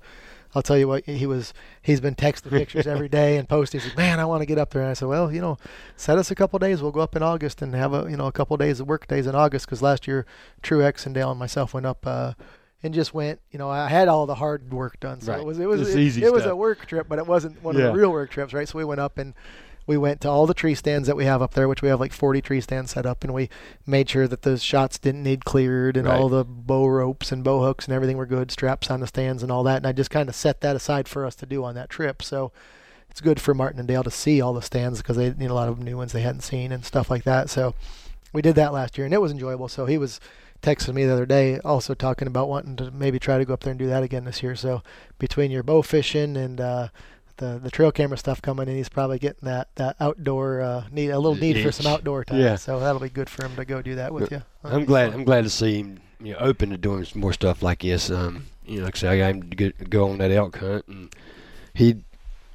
[0.54, 3.88] I'll tell you what he was he's been texting pictures every day and posting he's
[3.92, 5.58] like man I want to get up there and I said well you know
[5.96, 6.82] set us a couple days.
[6.82, 9.08] We'll go up in August and have a you know a couple days of work
[9.08, 10.26] days in August because last year
[10.62, 12.34] Truex and Dale and myself went up uh,
[12.84, 13.40] and just went.
[13.52, 15.42] You know, I had all the hard work done, so Right.
[15.42, 17.76] it was it was it, easy it was a work trip, but it wasn't one
[17.76, 18.68] of the real work trips, right?
[18.68, 19.34] So we went up and
[19.88, 22.00] we went to all the tree stands that we have up there, which we have
[22.00, 23.50] like 40 tree stands set up, and we
[23.86, 26.20] made sure that those shots didn't need cleared and Right.
[26.20, 29.44] all the bow ropes and bow hooks and everything were good, straps on the stands
[29.44, 29.78] and all that.
[29.78, 32.24] And I just kind of set that aside for us to do on that trip.
[32.24, 32.52] So
[33.12, 35.54] it's good for Martin and Dale to see all the stands because they need a
[35.54, 37.50] lot of new ones they hadn't seen and stuff like that.
[37.50, 37.76] So
[38.34, 39.68] we did that last year and it was enjoyable.
[39.68, 40.20] So he was
[40.62, 43.60] texting me the other day also talking about wanting to maybe try to go up
[43.62, 44.56] there and do that again this year.
[44.56, 44.82] So
[45.20, 46.88] between your bow fishing and uh,
[47.38, 51.10] the the trail camera stuff coming in, he's probably getting that that outdoor uh, need
[51.10, 52.40] a little need for some outdoor time.
[52.40, 52.56] Yeah.
[52.56, 54.42] So that'll be good for him to go do that with you.
[54.64, 55.12] That'll I'm glad.
[55.12, 55.20] fun.
[55.20, 58.10] I'm glad to see him, you know, open to doing more stuff like this.
[58.10, 60.58] Um, you know, like I said, I got him to get, go on that elk
[60.58, 61.16] hunt, and
[61.74, 61.98] he,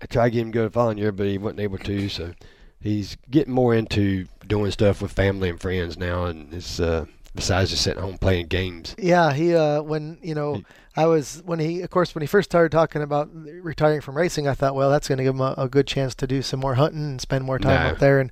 [0.02, 2.08] I tried to get him to go the following year, but he wasn't able to.
[2.08, 2.34] So
[2.80, 7.70] he's getting more into doing stuff with family and friends now, and it's uh, besides
[7.70, 8.94] just sitting home playing games.
[8.98, 10.62] Yeah, he uh, when you know
[10.96, 14.48] I was when he of course when he first started talking about retiring from racing,
[14.48, 16.60] I thought, well, that's going to give him a, a good chance to do some
[16.60, 17.90] more hunting and spend more time No.
[17.90, 18.20] up there.
[18.20, 18.30] And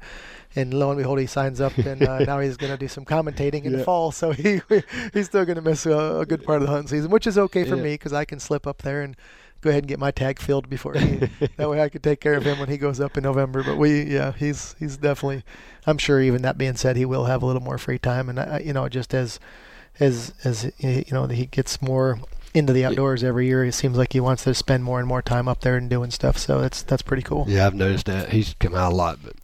[0.57, 3.05] and lo and behold, he signs up, and uh, now he's going to do some
[3.05, 4.11] commentating in the fall.
[4.13, 4.61] So he
[5.13, 7.37] he's still going to miss a, a good part of the hunting season, which is
[7.39, 7.83] okay for Yeah.
[7.83, 9.15] me because I can slip up there and
[9.61, 11.17] go ahead and get my tag filled before he.
[11.57, 13.63] that way, I could take care of him when he goes up in November.
[13.63, 15.45] But we, yeah, he's he's definitely.
[15.87, 16.21] I'm sure.
[16.21, 18.73] Even that being said, he will have a little more free time, and I, you
[18.73, 19.41] know, just as
[20.01, 22.21] as as you know he gets more
[22.55, 25.23] into the outdoors every year, it seems like he wants to spend more and more
[25.23, 26.39] time up there and doing stuff.
[26.39, 27.47] So that's that's pretty cool.
[27.49, 29.35] Yeah, I've noticed that he's come out a lot, but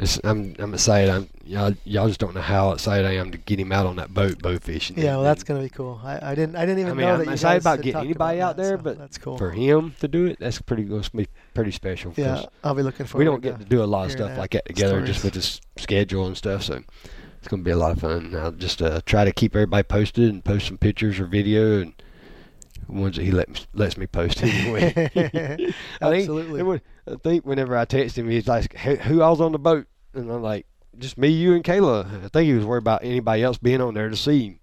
[0.00, 1.10] it's, I'm I'm excited.
[1.10, 3.96] I'm y'all y'all just don't know how excited I am to get him out on
[3.96, 4.98] that boat bow fishing.
[4.98, 6.00] Yeah, well, that's gonna be cool.
[6.02, 8.00] I, I didn't I didn't even I mean, know I'm that you excited about getting
[8.00, 9.36] anybody out that, there, so but that's cool.
[9.36, 12.14] for him to do it, that's pretty going to be pretty special.
[12.16, 13.24] yeah, I'll be looking forward.
[13.24, 15.60] we don't get to do a lot of stuff like that together just with this
[15.76, 16.62] schedule and stuff.
[16.62, 16.80] So
[17.38, 18.34] it's going to be a lot of fun.
[18.34, 21.94] I'll just uh, try to keep everybody posted and post some pictures or video and
[22.86, 24.92] ones that he let, lets me post anyway.
[24.96, 26.76] I think, Absolutely.
[26.76, 29.86] it I think whenever I text him, he's like, "Who who all's on the boat?"
[30.14, 30.66] And I'm like,
[30.98, 33.94] "Just me, you, and Kayla." I think he was worried about anybody else being on
[33.94, 34.56] there to see him.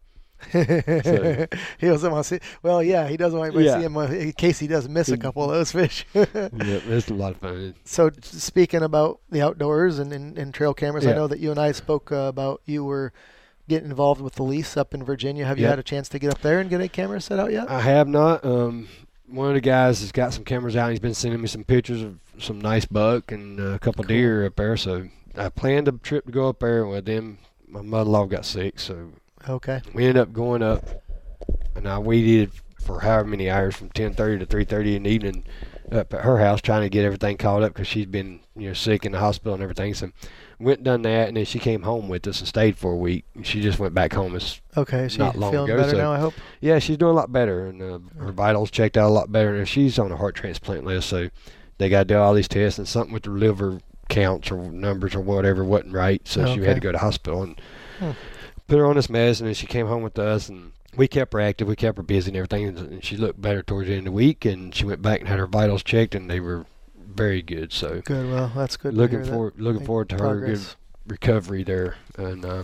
[0.54, 1.48] So-
[1.80, 2.40] he doesn't want to see.
[2.62, 5.10] Well, yeah, he doesn't want anybody to see him uh, in case he does miss
[5.10, 6.06] a couple of those fish.
[6.14, 7.76] yeah, it's a lot of fun.
[7.86, 11.60] so, speaking about the outdoors and, and, and trail cameras, I know that you and
[11.60, 13.14] I spoke uh, about you were
[13.68, 15.46] getting involved with the lease up in Virginia.
[15.46, 15.70] Have you Yep.
[15.72, 17.70] had a chance to get up there and get a camera set out yet?
[17.70, 18.46] I have not.
[18.46, 18.88] Um,
[19.28, 20.90] one of the guys has got some cameras out.
[20.92, 24.16] He's been sending me some pictures of some nice buck and uh, a couple Cool.
[24.16, 24.78] deer up there.
[24.78, 25.08] So
[25.40, 26.86] I planned a trip to go up there.
[26.86, 29.10] Well, then my mother-in-law got sick, so
[29.48, 29.82] Okay.
[29.94, 30.84] we ended up going up,
[31.76, 35.44] and I waited for however many hours from 10:30 to 3:30 in the evening
[35.92, 38.74] up at her house trying to get everything caught up because she's been you know
[38.74, 39.94] sick in the hospital and everything.
[39.94, 40.10] So
[40.60, 42.96] went and done that, and then she came home with us and stayed for a
[42.98, 43.26] week.
[43.44, 44.36] She just went back home.
[44.36, 45.08] It's Okay.
[45.10, 46.12] So Not long feeling ago, better so- now?
[46.14, 46.34] I hope.
[46.62, 49.56] yeah, she's doing a lot better, and uh, her vitals checked out a lot better.
[49.56, 51.30] And she's on a heart transplant list, so
[51.78, 55.16] they got to do all these tests, and something with her liver counts or numbers
[55.16, 57.60] or whatever wasn't right, so she had to go to hospital and
[58.00, 58.12] Hmm.
[58.68, 59.48] put her on this medicine.
[59.48, 62.30] And she came home with us, and we kept her active, we kept her busy
[62.30, 62.66] and everything.
[62.66, 65.28] And, she looked better towards the end of the week, and she went back and
[65.30, 66.66] had her vitals checked, and they were
[66.96, 67.74] very good.
[67.74, 68.30] So Good.
[68.32, 68.94] Well, that's good.
[68.94, 69.32] looking hear that.
[69.32, 70.62] forward, looking Make forward to her good
[71.08, 72.64] recovery there, and uh,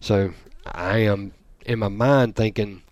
[0.00, 0.32] so
[0.66, 1.32] I am
[1.66, 2.82] in my mind thinking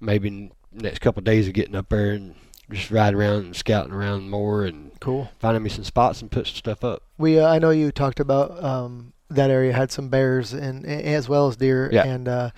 [0.00, 2.34] maybe next couple of days of getting up there and
[2.72, 5.30] just riding around and scouting around more and Cool.
[5.38, 7.02] finding me some spots and put some stuff up.
[7.18, 11.28] We, uh, I know you talked about um, that area had some bears and as
[11.28, 12.04] well as deer, Yeah.
[12.04, 12.50] and uh,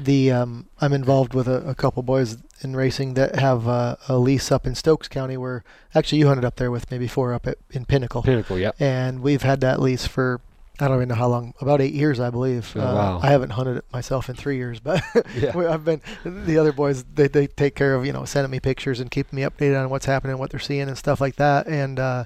[0.00, 4.18] the um, I'm involved with a, a couple boys in racing that have uh, a
[4.18, 5.62] lease up in Stokes County, where
[5.94, 8.74] actually you hunted up there with me before up at in Pinnacle, Pinnacle, yep.
[8.80, 10.40] and we've had that lease for
[10.80, 12.72] I don't even know how long, about eight years, I believe.
[12.76, 13.20] Oh, Uh, wow.
[13.22, 15.02] I haven't hunted it myself in three years, but
[15.36, 15.56] Yeah.
[15.56, 17.04] I've been the other boys.
[17.14, 19.90] They they take care of you know sending me pictures and keeping me updated on
[19.90, 21.66] what's happening, what they're seeing, and stuff like that.
[21.66, 22.24] And uh,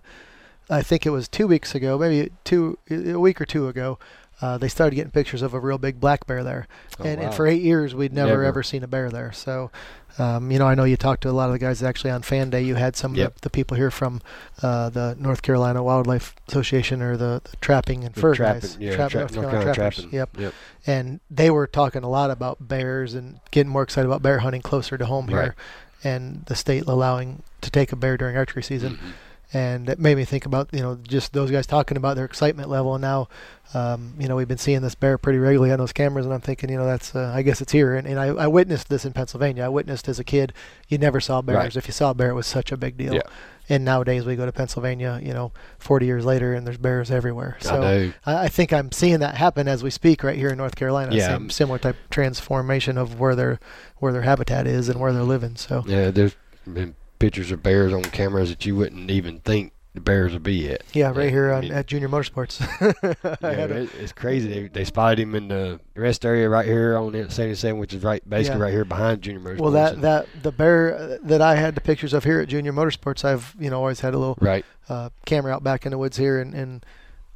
[0.70, 3.98] I think it was two weeks ago, maybe two a week or two ago.
[4.42, 6.66] Uh, they started getting pictures of a real big black bear there,
[6.98, 8.44] Oh, and, and for eight years we'd never, Never.
[8.44, 9.30] ever seen a bear there.
[9.32, 9.70] So,
[10.18, 12.22] um, you know, I know you talked to a lot of the guys actually on
[12.22, 12.60] Fan Day.
[12.62, 13.26] You had some Yep.
[13.28, 14.20] of the, the people here from
[14.60, 18.76] uh, the North Carolina Wildlife Association or the, the trapping and The fur trapping, guys,
[18.80, 19.94] yeah, tra- North North Carolina Carolina trappers.
[20.02, 20.12] trapping.
[20.18, 20.54] Yep Yep.
[20.88, 24.60] and they were talking a lot about bears and getting more excited about bear hunting
[24.62, 25.42] closer to home Right.
[25.44, 25.54] here,
[26.02, 29.12] and the state allowing to take a bear during archery season, Mhm.
[29.52, 32.68] And it made me think about you know just those guys talking about their excitement
[32.68, 32.94] level.
[32.94, 33.28] And now,
[33.74, 36.40] um, you know, we've been seeing this bear pretty regularly on those cameras, and I'm
[36.40, 37.94] thinking, you know, that's uh, I guess it's here.
[37.94, 39.64] And, and I, I witnessed this in Pennsylvania.
[39.64, 40.52] I witnessed as a kid,
[40.88, 41.56] you never saw bears.
[41.56, 41.76] Right.
[41.76, 43.14] If you saw a bear, it was such a big deal.
[43.14, 43.22] Yeah.
[43.68, 47.56] And nowadays we go to Pennsylvania, you know, 40 years later, and there's bears everywhere.
[47.60, 47.82] So.
[48.26, 51.14] I, I think I'm seeing that happen as we speak right here in North Carolina.
[51.14, 51.28] Yeah.
[51.28, 53.60] Same, similar type transformation of where their
[53.98, 55.54] where their habitat is and where they're living.
[55.56, 56.34] So Yeah, there's
[56.66, 60.68] been pictures of bears on cameras that you wouldn't even think the bears would be
[60.72, 60.82] at.
[60.92, 62.58] yeah, right Yeah, here on, at Junior Motorsports.
[63.42, 64.48] Yeah, a- it, it's crazy.
[64.48, 68.02] They, they spotted him in the rest area right here on the 77, which is
[68.02, 68.64] right basically Yeah.
[68.64, 69.60] right here behind Junior Motorsports.
[69.60, 72.48] well, that and- that the bear uh, that I had the pictures of here at
[72.48, 74.64] Junior Motorsports, I've you know always had a little right.
[74.88, 76.84] uh, camera out back in the woods here, and, and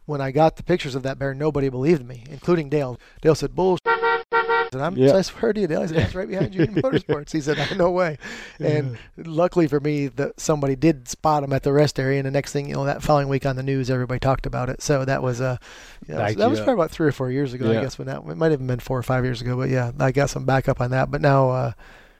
[0.06, 2.98] when I got the pictures of that bear, nobody believed me, including Dale.
[3.20, 3.78] Dale said, "Bull."
[4.72, 5.14] And I'm, Yeah.
[5.16, 7.30] I swear to you, Dale, I said, that's right behind you in Motorsports.
[7.32, 8.18] He said, no way.
[8.58, 12.18] And luckily for me, that somebody did spot him at the rest area.
[12.18, 14.68] And the next thing, you know, that following week on the news, everybody talked about
[14.68, 14.82] it.
[14.82, 15.56] So that was, uh,
[16.08, 16.64] yeah, that you was up.
[16.66, 18.80] probably about three or four years ago, I guess, when that, it might have been
[18.80, 19.56] four or five years ago.
[19.56, 21.10] But yeah, I got some backup on that.
[21.10, 21.72] But now, uh,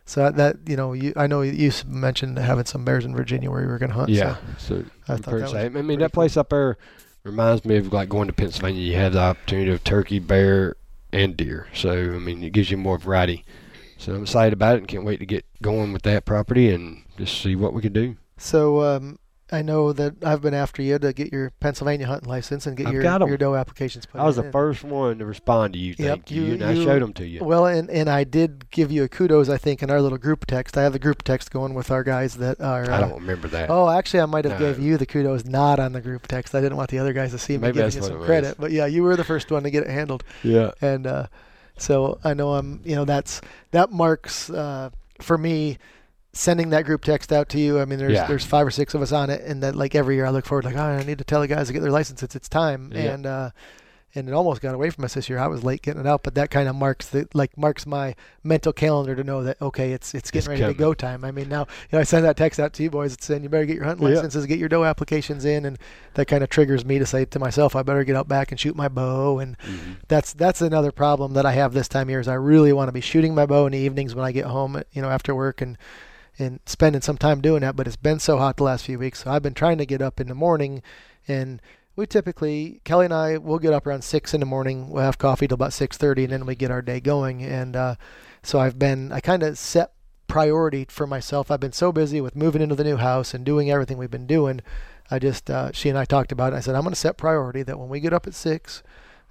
[0.04, 3.60] so that, you know, you, I know you mentioned having some bears in Virginia where
[3.60, 4.08] you were going to hunt.
[4.08, 4.36] Yeah.
[4.58, 5.54] So So, I thought that was.
[5.54, 6.78] I mean, that place up there
[7.26, 8.80] reminds me of like going to Pennsylvania.
[8.80, 10.76] You have the opportunity of turkey, bear,
[11.12, 11.68] and deer.
[11.74, 13.44] So I mean, it gives you more variety.
[13.98, 17.02] So I'm excited about it and can't wait to get going with that property and
[17.18, 18.16] just see what we can do.
[18.36, 19.18] So um,
[19.52, 22.88] I know that I've been after you to get your Pennsylvania hunting license and get
[22.88, 25.94] I've your your doe applications put I was the first one to respond to you.
[25.96, 26.42] Yep, Thank you.
[26.42, 27.44] you- and I you- showed them to you.
[27.44, 30.46] Well, and, and I did give you a kudos, I think, in our little group
[30.46, 30.76] text.
[30.76, 32.90] I have the group text going with our guys that are.
[32.90, 33.70] I uh, don't remember that.
[33.70, 34.66] Oh, actually, I might have No.
[34.72, 36.52] gave you the kudos not on the group text.
[36.54, 38.56] I didn't want the other guys to see me Maybe giving you some credit.
[38.58, 40.72] But yeah, you were the first one to get it handled, Yeah.
[40.80, 41.26] and uh,
[41.78, 42.80] so I know I'm.
[42.84, 45.78] You know, that's that marks uh, for me
[46.36, 47.80] sending that group text out to you.
[47.80, 48.26] I mean, there's Yeah.
[48.26, 50.44] there's five or six of us on it, and that like every year I look
[50.46, 52.22] forward like, oh, I need to tell the guys to get their license.
[52.22, 53.14] It's it's time, Yeah.
[53.14, 53.50] and uh,
[54.14, 55.38] and it almost got away from us this year.
[55.38, 58.14] I was late getting it out, but that kind of marks the like marks my
[58.42, 60.74] mental calendar to know that okay, it's it's getting It's ready coming.
[60.76, 61.22] to go time.
[61.24, 63.42] I mean, now you know I send that text out to you boys it's saying
[63.42, 64.14] you better get your hunting Yeah.
[64.14, 65.78] licenses, get your doe applications in, and
[66.14, 68.58] that kind of triggers me to say to myself, I better get out back and
[68.60, 72.10] shoot my bow and hmm that's that's another problem that I have this time of
[72.10, 74.32] year is I really want to be shooting my bow in the evenings when I
[74.32, 75.76] get home, you know, after work and
[76.38, 77.76] and spending some time doing that.
[77.76, 80.02] But it's been so hot the last few weeks, so I've been trying to get
[80.02, 80.82] up in the morning,
[81.26, 81.60] and
[81.96, 84.90] we typically Kelley and I will get up around six in the morning.
[84.90, 87.42] We'll have coffee till about six thirty, and then we get our day going.
[87.42, 87.94] And uh,
[88.42, 89.92] so I've been I kind of set
[90.28, 91.50] priority for myself.
[91.50, 94.26] I've been so busy with moving into the new house and doing everything we've been
[94.26, 94.60] doing.
[95.10, 96.56] I just uh, she and I talked about it.
[96.56, 98.82] I said I'm going to set priority that when we get up at six.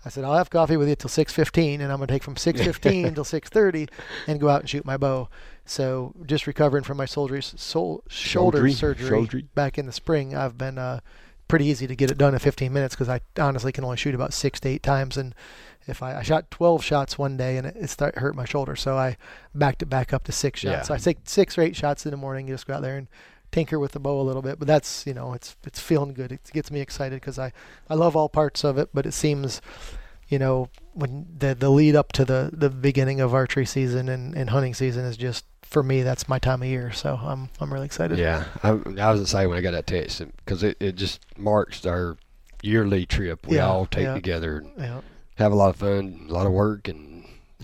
[0.05, 3.15] I said I'll have coffee with you till 6:15, and I'm gonna take from 6:15
[3.15, 3.89] till 6:30
[4.27, 5.29] and go out and shoot my bow.
[5.65, 10.77] So just recovering from my shoulder sol- shoulder surgery back in the spring, I've been
[10.77, 10.99] uh,
[11.47, 14.13] pretty easy to get it done in 15 minutes because I honestly can only shoot
[14.13, 15.33] about six to eight times, and
[15.87, 18.75] if I, I shot 12 shots one day and it, it start hurt my shoulder,
[18.75, 19.17] so I
[19.55, 20.71] backed it back up to six shots.
[20.71, 20.81] Yeah.
[20.83, 22.47] So I take six or eight shots in the morning.
[22.47, 23.07] You just go out there and
[23.55, 26.31] tinker with the bow a little bit, but that's you know it's it's feeling good.
[26.31, 27.51] It gets me excited because I
[27.89, 29.61] I love all parts of it, but it seems
[30.27, 34.35] you know when the the lead up to the the beginning of archery season and,
[34.35, 37.71] and hunting season is just for me that's my time of year so i'm i'm
[37.73, 38.45] really excited Yeah.
[38.63, 42.17] I, I was excited when I got that text because it, it just marks our
[42.63, 44.15] yearly trip we Yeah, all take yeah.
[44.15, 45.01] together and yeah
[45.37, 47.14] have a lot of fun, a lot of work, and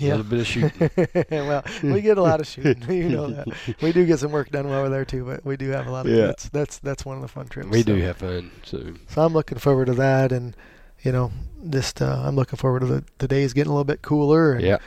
[0.02, 0.16] Yeah.
[0.16, 1.26] a little bit of shooting.
[1.32, 3.48] well we get a lot of shooting you know that
[3.82, 5.92] we do get some work done while we're there too but we do have a
[5.92, 6.28] lot of Yeah.
[6.28, 7.96] that's that's that's one of the fun trips we so.
[7.96, 8.52] do have fun.
[8.64, 10.56] So so i'm looking forward to that and
[11.04, 11.32] you know
[11.70, 14.62] just uh, i'm looking forward to the, the days getting a little bit cooler and
[14.64, 14.78] yeah,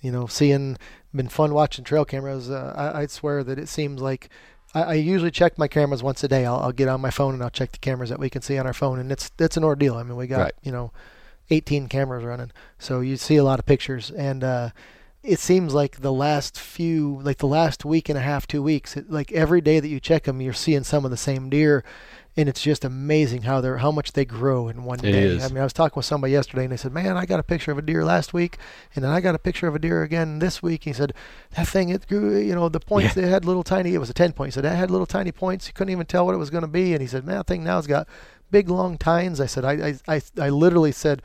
[0.00, 0.76] you know, seeing
[1.14, 2.50] been fun watching trail cameras.
[2.50, 4.28] Uh, I, I swear that it seems like
[4.74, 6.44] I, I usually check my cameras once a day.
[6.44, 8.58] I'll, I'll get on my phone and I'll check the cameras that we can see
[8.58, 9.94] on our phone, and it's it's an ordeal.
[9.94, 10.52] I mean, we got Right.
[10.62, 10.92] you know,
[11.50, 14.70] 18 cameras running, so you see a lot of pictures, and uh,
[15.22, 18.96] it seems like the last few, like the last week and a half, two weeks,
[18.96, 21.84] it, like every day that you check them, you're seeing some of the same deer.
[22.36, 25.22] And it's just amazing how they're how much they grow in one It day.
[25.22, 25.44] is.
[25.44, 27.44] I mean, I was talking with somebody yesterday, and they said, "Man, I got a
[27.44, 28.58] picture of a deer last week,
[28.92, 30.82] and then I got a picture of a deer again this week.
[30.82, 31.14] He said,
[31.56, 34.14] that thing, it grew, you know, the points, they had little tiny, it was a
[34.14, 34.48] 10 point.
[34.48, 35.68] He said, that had little tiny points.
[35.68, 36.92] You couldn't even tell what it was going to be.
[36.92, 38.08] And he said, man, that thing now's got
[38.50, 39.40] big long tines.
[39.40, 41.22] I said, I, I, I, I literally said,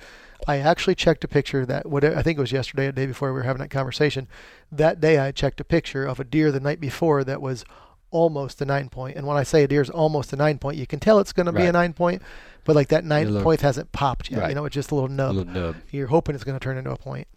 [0.48, 3.30] I actually checked a picture that, what I think it was yesterday, a day before
[3.30, 4.28] we were having that conversation.
[4.72, 7.66] That day I checked a picture of a deer the night before that was
[8.12, 9.18] almost a nine point.
[9.18, 11.46] And when I say a deer's almost a nine point, you can tell it's going
[11.46, 12.22] to be a nine point,
[12.64, 14.42] but like that nine little- point hasn't popped yet.
[14.42, 14.50] Right.
[14.50, 15.76] You know, it's just a little a nub little nub.
[15.92, 17.28] you're hoping it's going to turn into a point.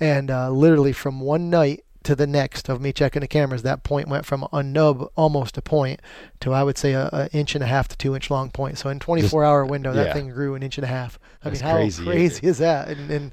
[0.00, 3.82] And uh, literally from one night to the next of me checking the cameras, that
[3.82, 6.00] point went from a nub almost a point
[6.38, 8.78] to I would say a, a inch and a half to two inch long point.
[8.78, 10.12] So in 24 hour window, that yeah.
[10.12, 11.18] thing grew an inch and a half.
[11.42, 12.88] I That's mean, how crazy, crazy, isn't that?
[12.88, 13.32] And, and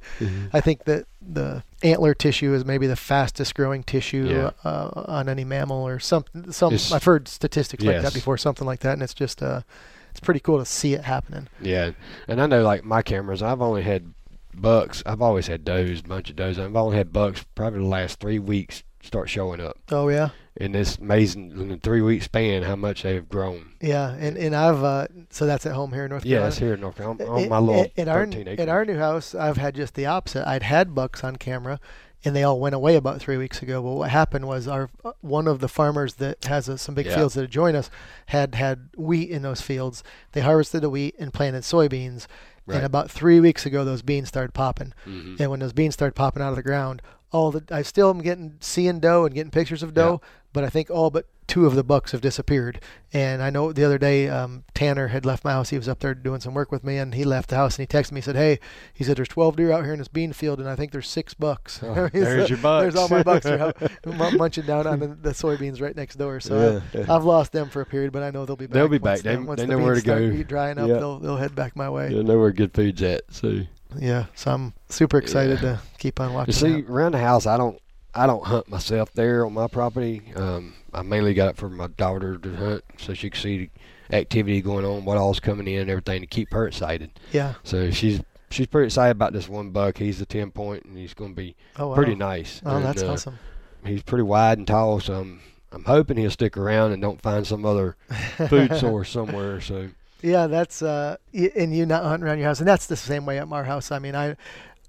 [0.54, 4.52] I think that the antler tissue is maybe the fastest growing tissue Yeah.
[4.68, 6.52] uh, on any mammal or something.
[6.52, 9.62] Some It's- I've heard statistics like that before, something like that, and it's just uh,
[10.10, 11.48] it's pretty cool to see it happening.
[11.62, 11.92] Yeah,
[12.28, 14.14] and I know like my cameras, I've only had
[14.62, 15.04] bucks.
[15.06, 16.60] I've always had does, a bunch of does.
[16.60, 20.30] I've only had bucks probably the last three weeks start showing up Oh yeah.
[20.56, 22.64] in this amazing in a three week span.
[22.64, 23.74] How much they have grown.
[23.82, 26.42] Yeah, and, and I've uh, so that's at home here in North Carolina.
[26.42, 27.26] Yeah, that's here in North Carolina.
[27.30, 30.48] On my little in, our in our new house, I've had just the opposite.
[30.48, 31.82] I'd had bucks on camera,
[32.24, 33.82] and they all went away about three weeks ago.
[33.84, 37.08] But what happened was our uh, one of the farmers that has uh, some big
[37.08, 37.16] Yeah.
[37.16, 37.90] fields that join us
[38.28, 40.02] had had wheat in those fields.
[40.32, 42.26] They harvested the wheat and planted soybeans.
[42.66, 42.78] Right.
[42.78, 44.94] And about three weeks ago, those beans started popping.
[45.06, 45.40] Mhm.
[45.40, 47.02] And when those beans started popping out of the ground,
[47.34, 50.22] all the I still am getting seeing doe and getting pictures of doe,
[50.54, 52.80] but I think all but two of the bucks have disappeared.
[53.12, 55.70] And I know the other day um, Tanner had left my house.
[55.70, 57.88] He was up there doing some work with me, and he left the house and
[57.88, 58.20] he texted me.
[58.20, 58.60] He said, "Hey,
[58.94, 61.10] he said there's 12 deer out here in this bean field, and I think there's
[61.10, 61.82] six bucks.
[61.84, 62.84] Oh, there's your bucks.
[62.84, 63.74] There's all my bucks are
[64.06, 66.40] munching down on the, the soybeans right next door.
[66.40, 67.06] So Yeah.
[67.10, 68.74] I, I've lost them for a period, but I know they'll be back.
[68.76, 69.20] They'll be back.
[69.20, 70.44] They- the- once they the know where to go.
[70.44, 70.96] Drying up, Yeah.
[70.98, 72.12] they'll they'll head back my way.
[72.12, 73.24] You know where good food's at.
[73.30, 73.62] So
[74.00, 75.78] Yeah, so I'm super excited Yeah.
[75.78, 76.54] to keep on watching.
[76.54, 76.90] You see, that.
[76.92, 77.80] around the house, I don't,
[78.16, 80.22] I don't hunt myself there on my property.
[80.36, 83.70] Um, I mainly got it for my daughter to hunt, so she can see
[84.12, 87.12] activity going on, what all's coming in, and everything to keep her excited.
[87.32, 87.54] Yeah.
[87.64, 89.98] So she's she's pretty excited about this one buck.
[89.98, 91.96] He's a ten point, and he's going to be Oh, wow.
[91.96, 92.62] pretty nice.
[92.66, 93.40] Oh, And, that's uh, awesome.
[93.86, 97.48] He's pretty wide and tall, so I'm I'm hoping he'll stick around and don't find
[97.48, 97.98] some other
[98.48, 99.60] food source somewhere.
[99.60, 99.90] So
[100.24, 101.18] Yeah, that's uh,
[101.56, 103.92] and you not hunting around your house, and that's the same way at our house.
[103.92, 104.36] I mean, I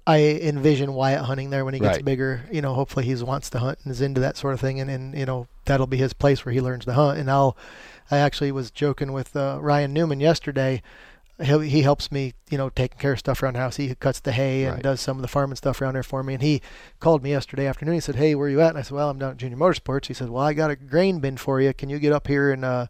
[0.07, 2.05] I envision Wyatt hunting there when he gets Right.
[2.05, 2.45] bigger.
[2.51, 4.89] You know, hopefully he wants to hunt and is into that sort of thing, and
[4.89, 7.19] and you know that'll be his place where he learns to hunt.
[7.19, 7.57] And I'll,
[8.09, 10.81] I actually was joking with uh, Ryan Newman yesterday.
[11.43, 13.75] He, he helps me, you know, taking care of stuff around the house.
[13.75, 14.83] He cuts the hay and Right.
[14.83, 16.33] does some of the farming stuff around there for me.
[16.35, 16.61] And he
[17.01, 17.95] called me yesterday afternoon.
[17.95, 20.05] He said, "Hey, where you at?" And I said, "Well, I'm down at Junior Motorsports."
[20.05, 21.73] He said, "Well, I got a grain bin for you.
[21.73, 22.87] Can you get up here and uh,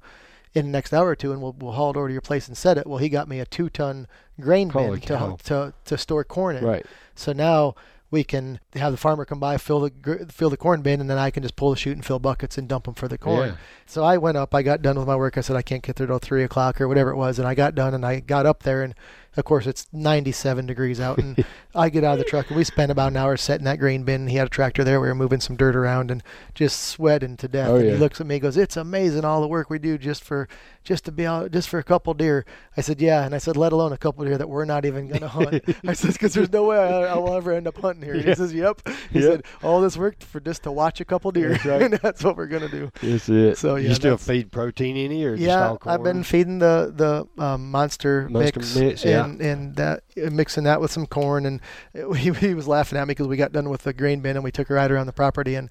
[0.56, 2.48] in the next hour or two, and we'll we'll haul it over to your place
[2.48, 4.08] and set it." Well, he got me a two ton
[4.40, 6.64] grain Holy bin to, to to store corn in.
[6.64, 7.76] right, So now
[8.12, 11.18] we can have the farmer come by, fill the fill the corn bin, and then
[11.18, 13.50] I can just pull the chute and fill buckets and dump them for the corn.
[13.50, 14.56] yeah, So I went up.
[14.56, 15.38] I got done with my work.
[15.38, 17.56] I said I can't get there till three o'clock or whatever it was, and I
[17.56, 18.94] got done and I got up there, and
[19.38, 21.44] of course it's 97 degrees out, and
[21.76, 24.04] I get out of the truck and we spent about an hour setting that grain
[24.04, 24.28] bin.
[24.28, 25.02] He had a tractor there.
[25.02, 27.70] We were moving some dirt around and just sweating to death.
[27.70, 27.92] Oh, yeah.
[27.92, 30.48] he looks at me, and goes, "It's amazing all the work we do just for
[30.84, 32.46] just to be out just for a couple deer."
[32.78, 35.08] I said, "Yeah," and I said, "Let alone a couple deer that we're not even
[35.10, 38.04] gonna hunt." I said, "Because there's no way I, I will ever end up hunting
[38.04, 38.24] here." Yeah.
[38.24, 39.32] He says, "Yep." He Yep.
[39.32, 41.82] said, "All this work for just to watch a couple deer, That's right.
[41.92, 43.58] and that's what we're gonna do." that's it.
[43.58, 45.76] So, yeah, you still feed protein any or just Yeah?
[45.86, 49.25] I've been feeding the the um, monster, Monster mix, mix, yeah.
[49.32, 51.62] And and that uh, mixing that with some corn, and
[52.18, 54.44] he, he was laughing at me because we got done with the grain bin and
[54.44, 55.70] we took a ride around the property, and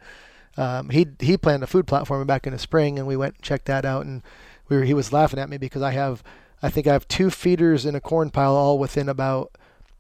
[0.57, 3.43] um, he he planned a food platform back in the spring, and we went and
[3.43, 4.23] checked that out, and
[4.69, 6.23] we were he was laughing at me because I have
[6.63, 9.53] I think I have two feeders in a corn pile all within about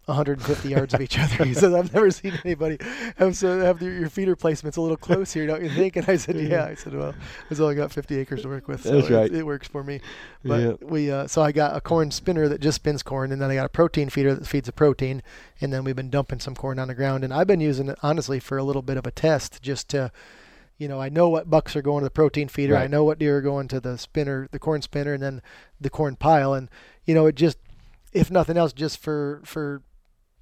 [0.06, 1.44] 150 yards of each other.
[1.44, 2.78] He says, I've never seen anybody
[3.16, 5.96] have so have your, your feeder placements a little close here, don't you think?
[5.96, 6.64] And I said, Yeah.
[6.66, 7.14] I said, Well,
[7.50, 9.32] I've only got 50 acres to work with, so That's it- right.
[9.32, 10.00] it, works for me.
[10.44, 10.72] But Yeah.
[10.82, 13.54] we uh, so I got a corn spinner that just spins corn, and then I
[13.54, 15.22] got a protein feeder that feeds the protein,
[15.60, 17.98] and then we've been dumping some corn on the ground, and I've been using it
[18.02, 20.12] honestly for a little bit of a test, just to,
[20.76, 23.18] you know, I know what bucks are going to the protein feeder, I know what
[23.18, 25.40] deer are going to the spinner, the corn spinner, and then
[25.80, 26.68] the corn pile, and
[27.06, 27.58] you know, it just,
[28.12, 29.82] if nothing else, just for for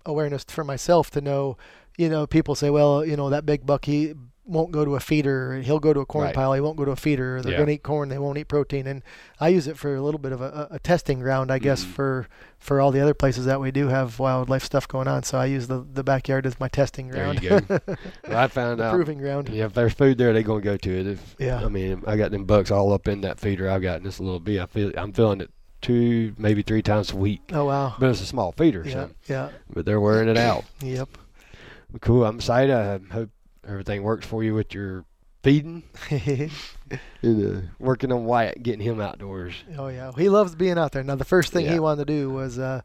[0.06, 1.56] awareness for myself to know,
[1.96, 5.00] you know, people say, well, you know, that big buck he won't go to a
[5.00, 6.34] feeder, he'll go to a corn Right.
[6.34, 7.58] pile, he won't go to a feeder, they're Yeah.
[7.58, 9.02] going to eat corn, they won't eat protein, and
[9.38, 11.88] I use it for a little bit of a, a testing ground, I guess, Mhm.
[11.88, 12.26] for
[12.58, 15.22] for all the other places that we do have wildlife stuff going on.
[15.22, 17.38] So I use the the backyard as my testing ground.
[17.38, 17.78] There you go.
[18.28, 18.92] Well, I found out.
[18.94, 19.48] proving ground.
[19.48, 21.06] Yeah, if there's food there, they're gonna go to it.
[21.06, 21.64] If, Yeah.
[21.64, 24.18] I mean, I got them bucks all up in that feeder I've got in this
[24.18, 24.58] little bee.
[24.60, 25.50] I feel I'm feeling it
[25.82, 27.42] two, maybe three times a week.
[27.52, 27.94] Oh wow.
[27.98, 28.92] But it's a small feeder, Yeah.
[28.92, 29.48] so Yeah.
[29.72, 30.64] but they're wearing it out.
[30.82, 31.08] Yep.
[32.00, 32.24] Cool.
[32.24, 32.74] I'm excited.
[32.74, 33.28] I hope
[33.68, 35.04] everything works for you with your
[35.42, 36.50] feeding and
[37.22, 39.54] uh, working on Wyatt, getting him outdoors.
[39.76, 41.02] Oh yeah, he loves being out there.
[41.02, 41.72] Now the first thing Yeah.
[41.74, 42.80] he wanted to do was uh,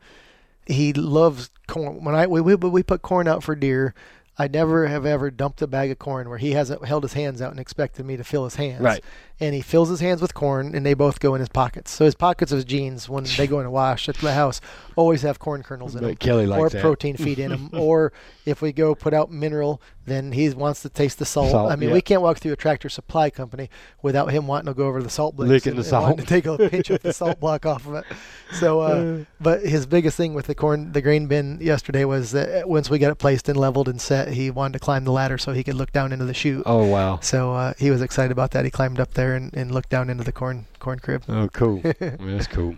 [0.66, 2.04] he loves corn.
[2.04, 3.94] When I we, we we put corn out for deer,
[4.40, 7.42] I never have ever dumped a bag of corn where he hasn't held his hands
[7.42, 8.82] out and expected me to fill his hands.
[8.82, 9.04] Right.
[9.40, 11.92] And he fills his hands with corn, and they both go in his pockets.
[11.92, 14.62] So his pockets of his jeans, when they go in a wash at the house,
[14.96, 16.16] always have corn kernels in them.
[16.16, 16.82] Kelley likes or that.
[16.82, 17.70] protein feed in them.
[17.74, 18.14] or
[18.46, 21.52] if we go put out mineral, then he wants to taste the salt.
[21.52, 21.94] Salt, I mean, yeah.
[21.96, 23.70] we can't walk through a tractor supply company
[24.02, 26.26] without him wanting to go over the salt blocks Licking and, the and wanting to
[26.26, 28.06] take a pinch of the salt block off of it.
[28.54, 32.70] So, uh, but his biggest thing with the corn, the grain bin yesterday was that
[32.70, 35.38] once we got it placed and leveled and set, he wanted to climb the ladder
[35.38, 36.64] so he could look down into the chute.
[36.66, 37.20] Oh wow.
[37.22, 38.64] So uh, he was excited about that.
[38.64, 41.24] He climbed up there and, and looked down into the corn corn crib.
[41.28, 41.82] Oh cool.
[42.00, 42.78] That's cool.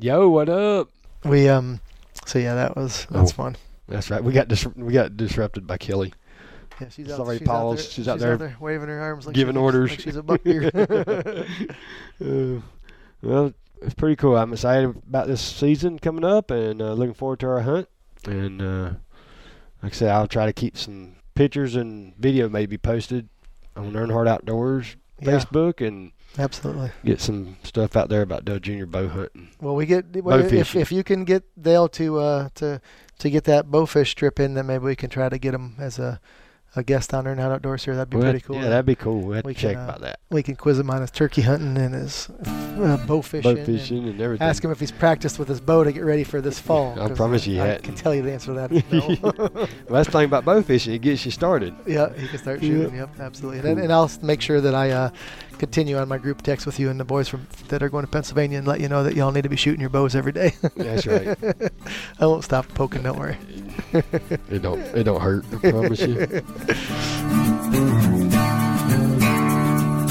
[0.00, 0.88] Yo, what up?
[1.24, 1.80] We um,
[2.26, 3.34] so yeah, that was that's Oh.
[3.34, 3.56] fun.
[3.88, 4.22] That's right.
[4.22, 6.12] We got dis- we got disrupted by Kelley.
[6.80, 9.26] Yeah, she's, She's out, already she's out there, She's out there there waving her arms,
[9.26, 9.90] like giving she orders.
[9.90, 10.70] Like she's a buck deer.
[12.22, 12.60] Uh,
[13.20, 14.36] well, it's pretty cool.
[14.36, 17.88] I'm excited about this season coming up and uh, looking forward to our hunt.
[18.24, 18.90] And uh,
[19.82, 23.28] like I said, I'll try to keep some pictures and video maybe posted
[23.76, 26.90] on Earnhardt Outdoors yeah, Facebook and absolutely.
[27.04, 29.50] get some stuff out there about Dale Junior bow hunting.
[29.60, 32.80] Well, we get well, if if you can get Dale to uh to
[33.22, 35.98] to get that bowfish strip in, then maybe we can try to get him as
[35.98, 36.20] a
[36.74, 37.94] a guest on Earnhardt Outdoors here.
[37.94, 38.56] That'd be Well, pretty cool.
[38.56, 39.20] Yeah, that'd be cool.
[39.20, 40.20] We have We to check can, uh, about that.
[40.30, 43.42] we can quiz him on his turkey hunting and his uh, bow fishing.
[43.54, 44.48] Bow and fishing and everything.
[44.48, 46.98] Ask him if he's practiced with his bow to get ready for this fall.
[46.98, 47.82] I promise you I hadn't.
[47.84, 48.70] can tell you the answer to that.
[48.90, 49.32] No.
[49.50, 50.94] Well, that's the thing about bow fishing.
[50.94, 51.74] It gets you started.
[51.86, 52.96] Yeah, he can start shooting.
[52.96, 53.70] Yep, absolutely.
[53.70, 55.12] And, and I'll make sure that I,
[55.62, 58.10] continue on my group text with you and the boys from that are going to
[58.10, 60.54] Pennsylvania and let you know that y'all need to be shooting your bows every day.
[60.74, 61.38] That's right.
[62.18, 63.04] I won't stop poking.
[63.04, 63.36] Don't worry.
[63.92, 65.44] it don't it don't hurt.
[65.52, 66.16] I promise you.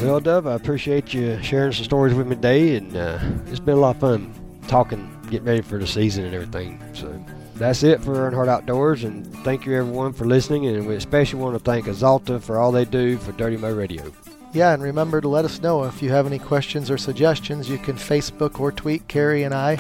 [0.07, 3.75] Well, Dove, I appreciate you sharing some stories with me today, and uh, it's been
[3.75, 4.33] a lot of fun
[4.69, 6.81] talking, getting ready for the season and everything.
[6.93, 7.13] So
[7.55, 11.57] that's it for Earnhardt Outdoors, and thank you everyone for listening, and we especially want
[11.57, 14.13] to thank Axalta for all they do for Dirty Mo Radio.
[14.53, 17.69] Yeah, and remember to let us know if you have any questions or suggestions.
[17.69, 19.77] You can Facebook or tweet Kerry and I,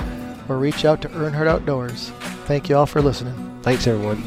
[0.47, 2.09] or reach out to Earnhardt Outdoors.
[2.45, 3.59] Thank you all for listening.
[3.63, 4.21] Thanks, everyone.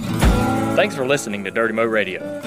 [0.76, 2.40] Thanks for listening to Dirty Mo Radio.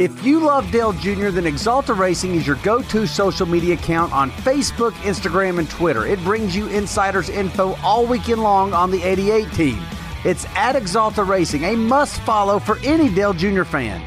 [0.00, 4.12] If you love Dale Jr., then Axalta Racing is your go to social media account
[4.12, 6.06] on Facebook, Instagram, and Twitter.
[6.06, 9.78] It brings you insiders info all weekend long on the 88 team.
[10.24, 13.64] It's at Axalta Racing, a must follow for any Dale Jr.
[13.64, 14.02] fan.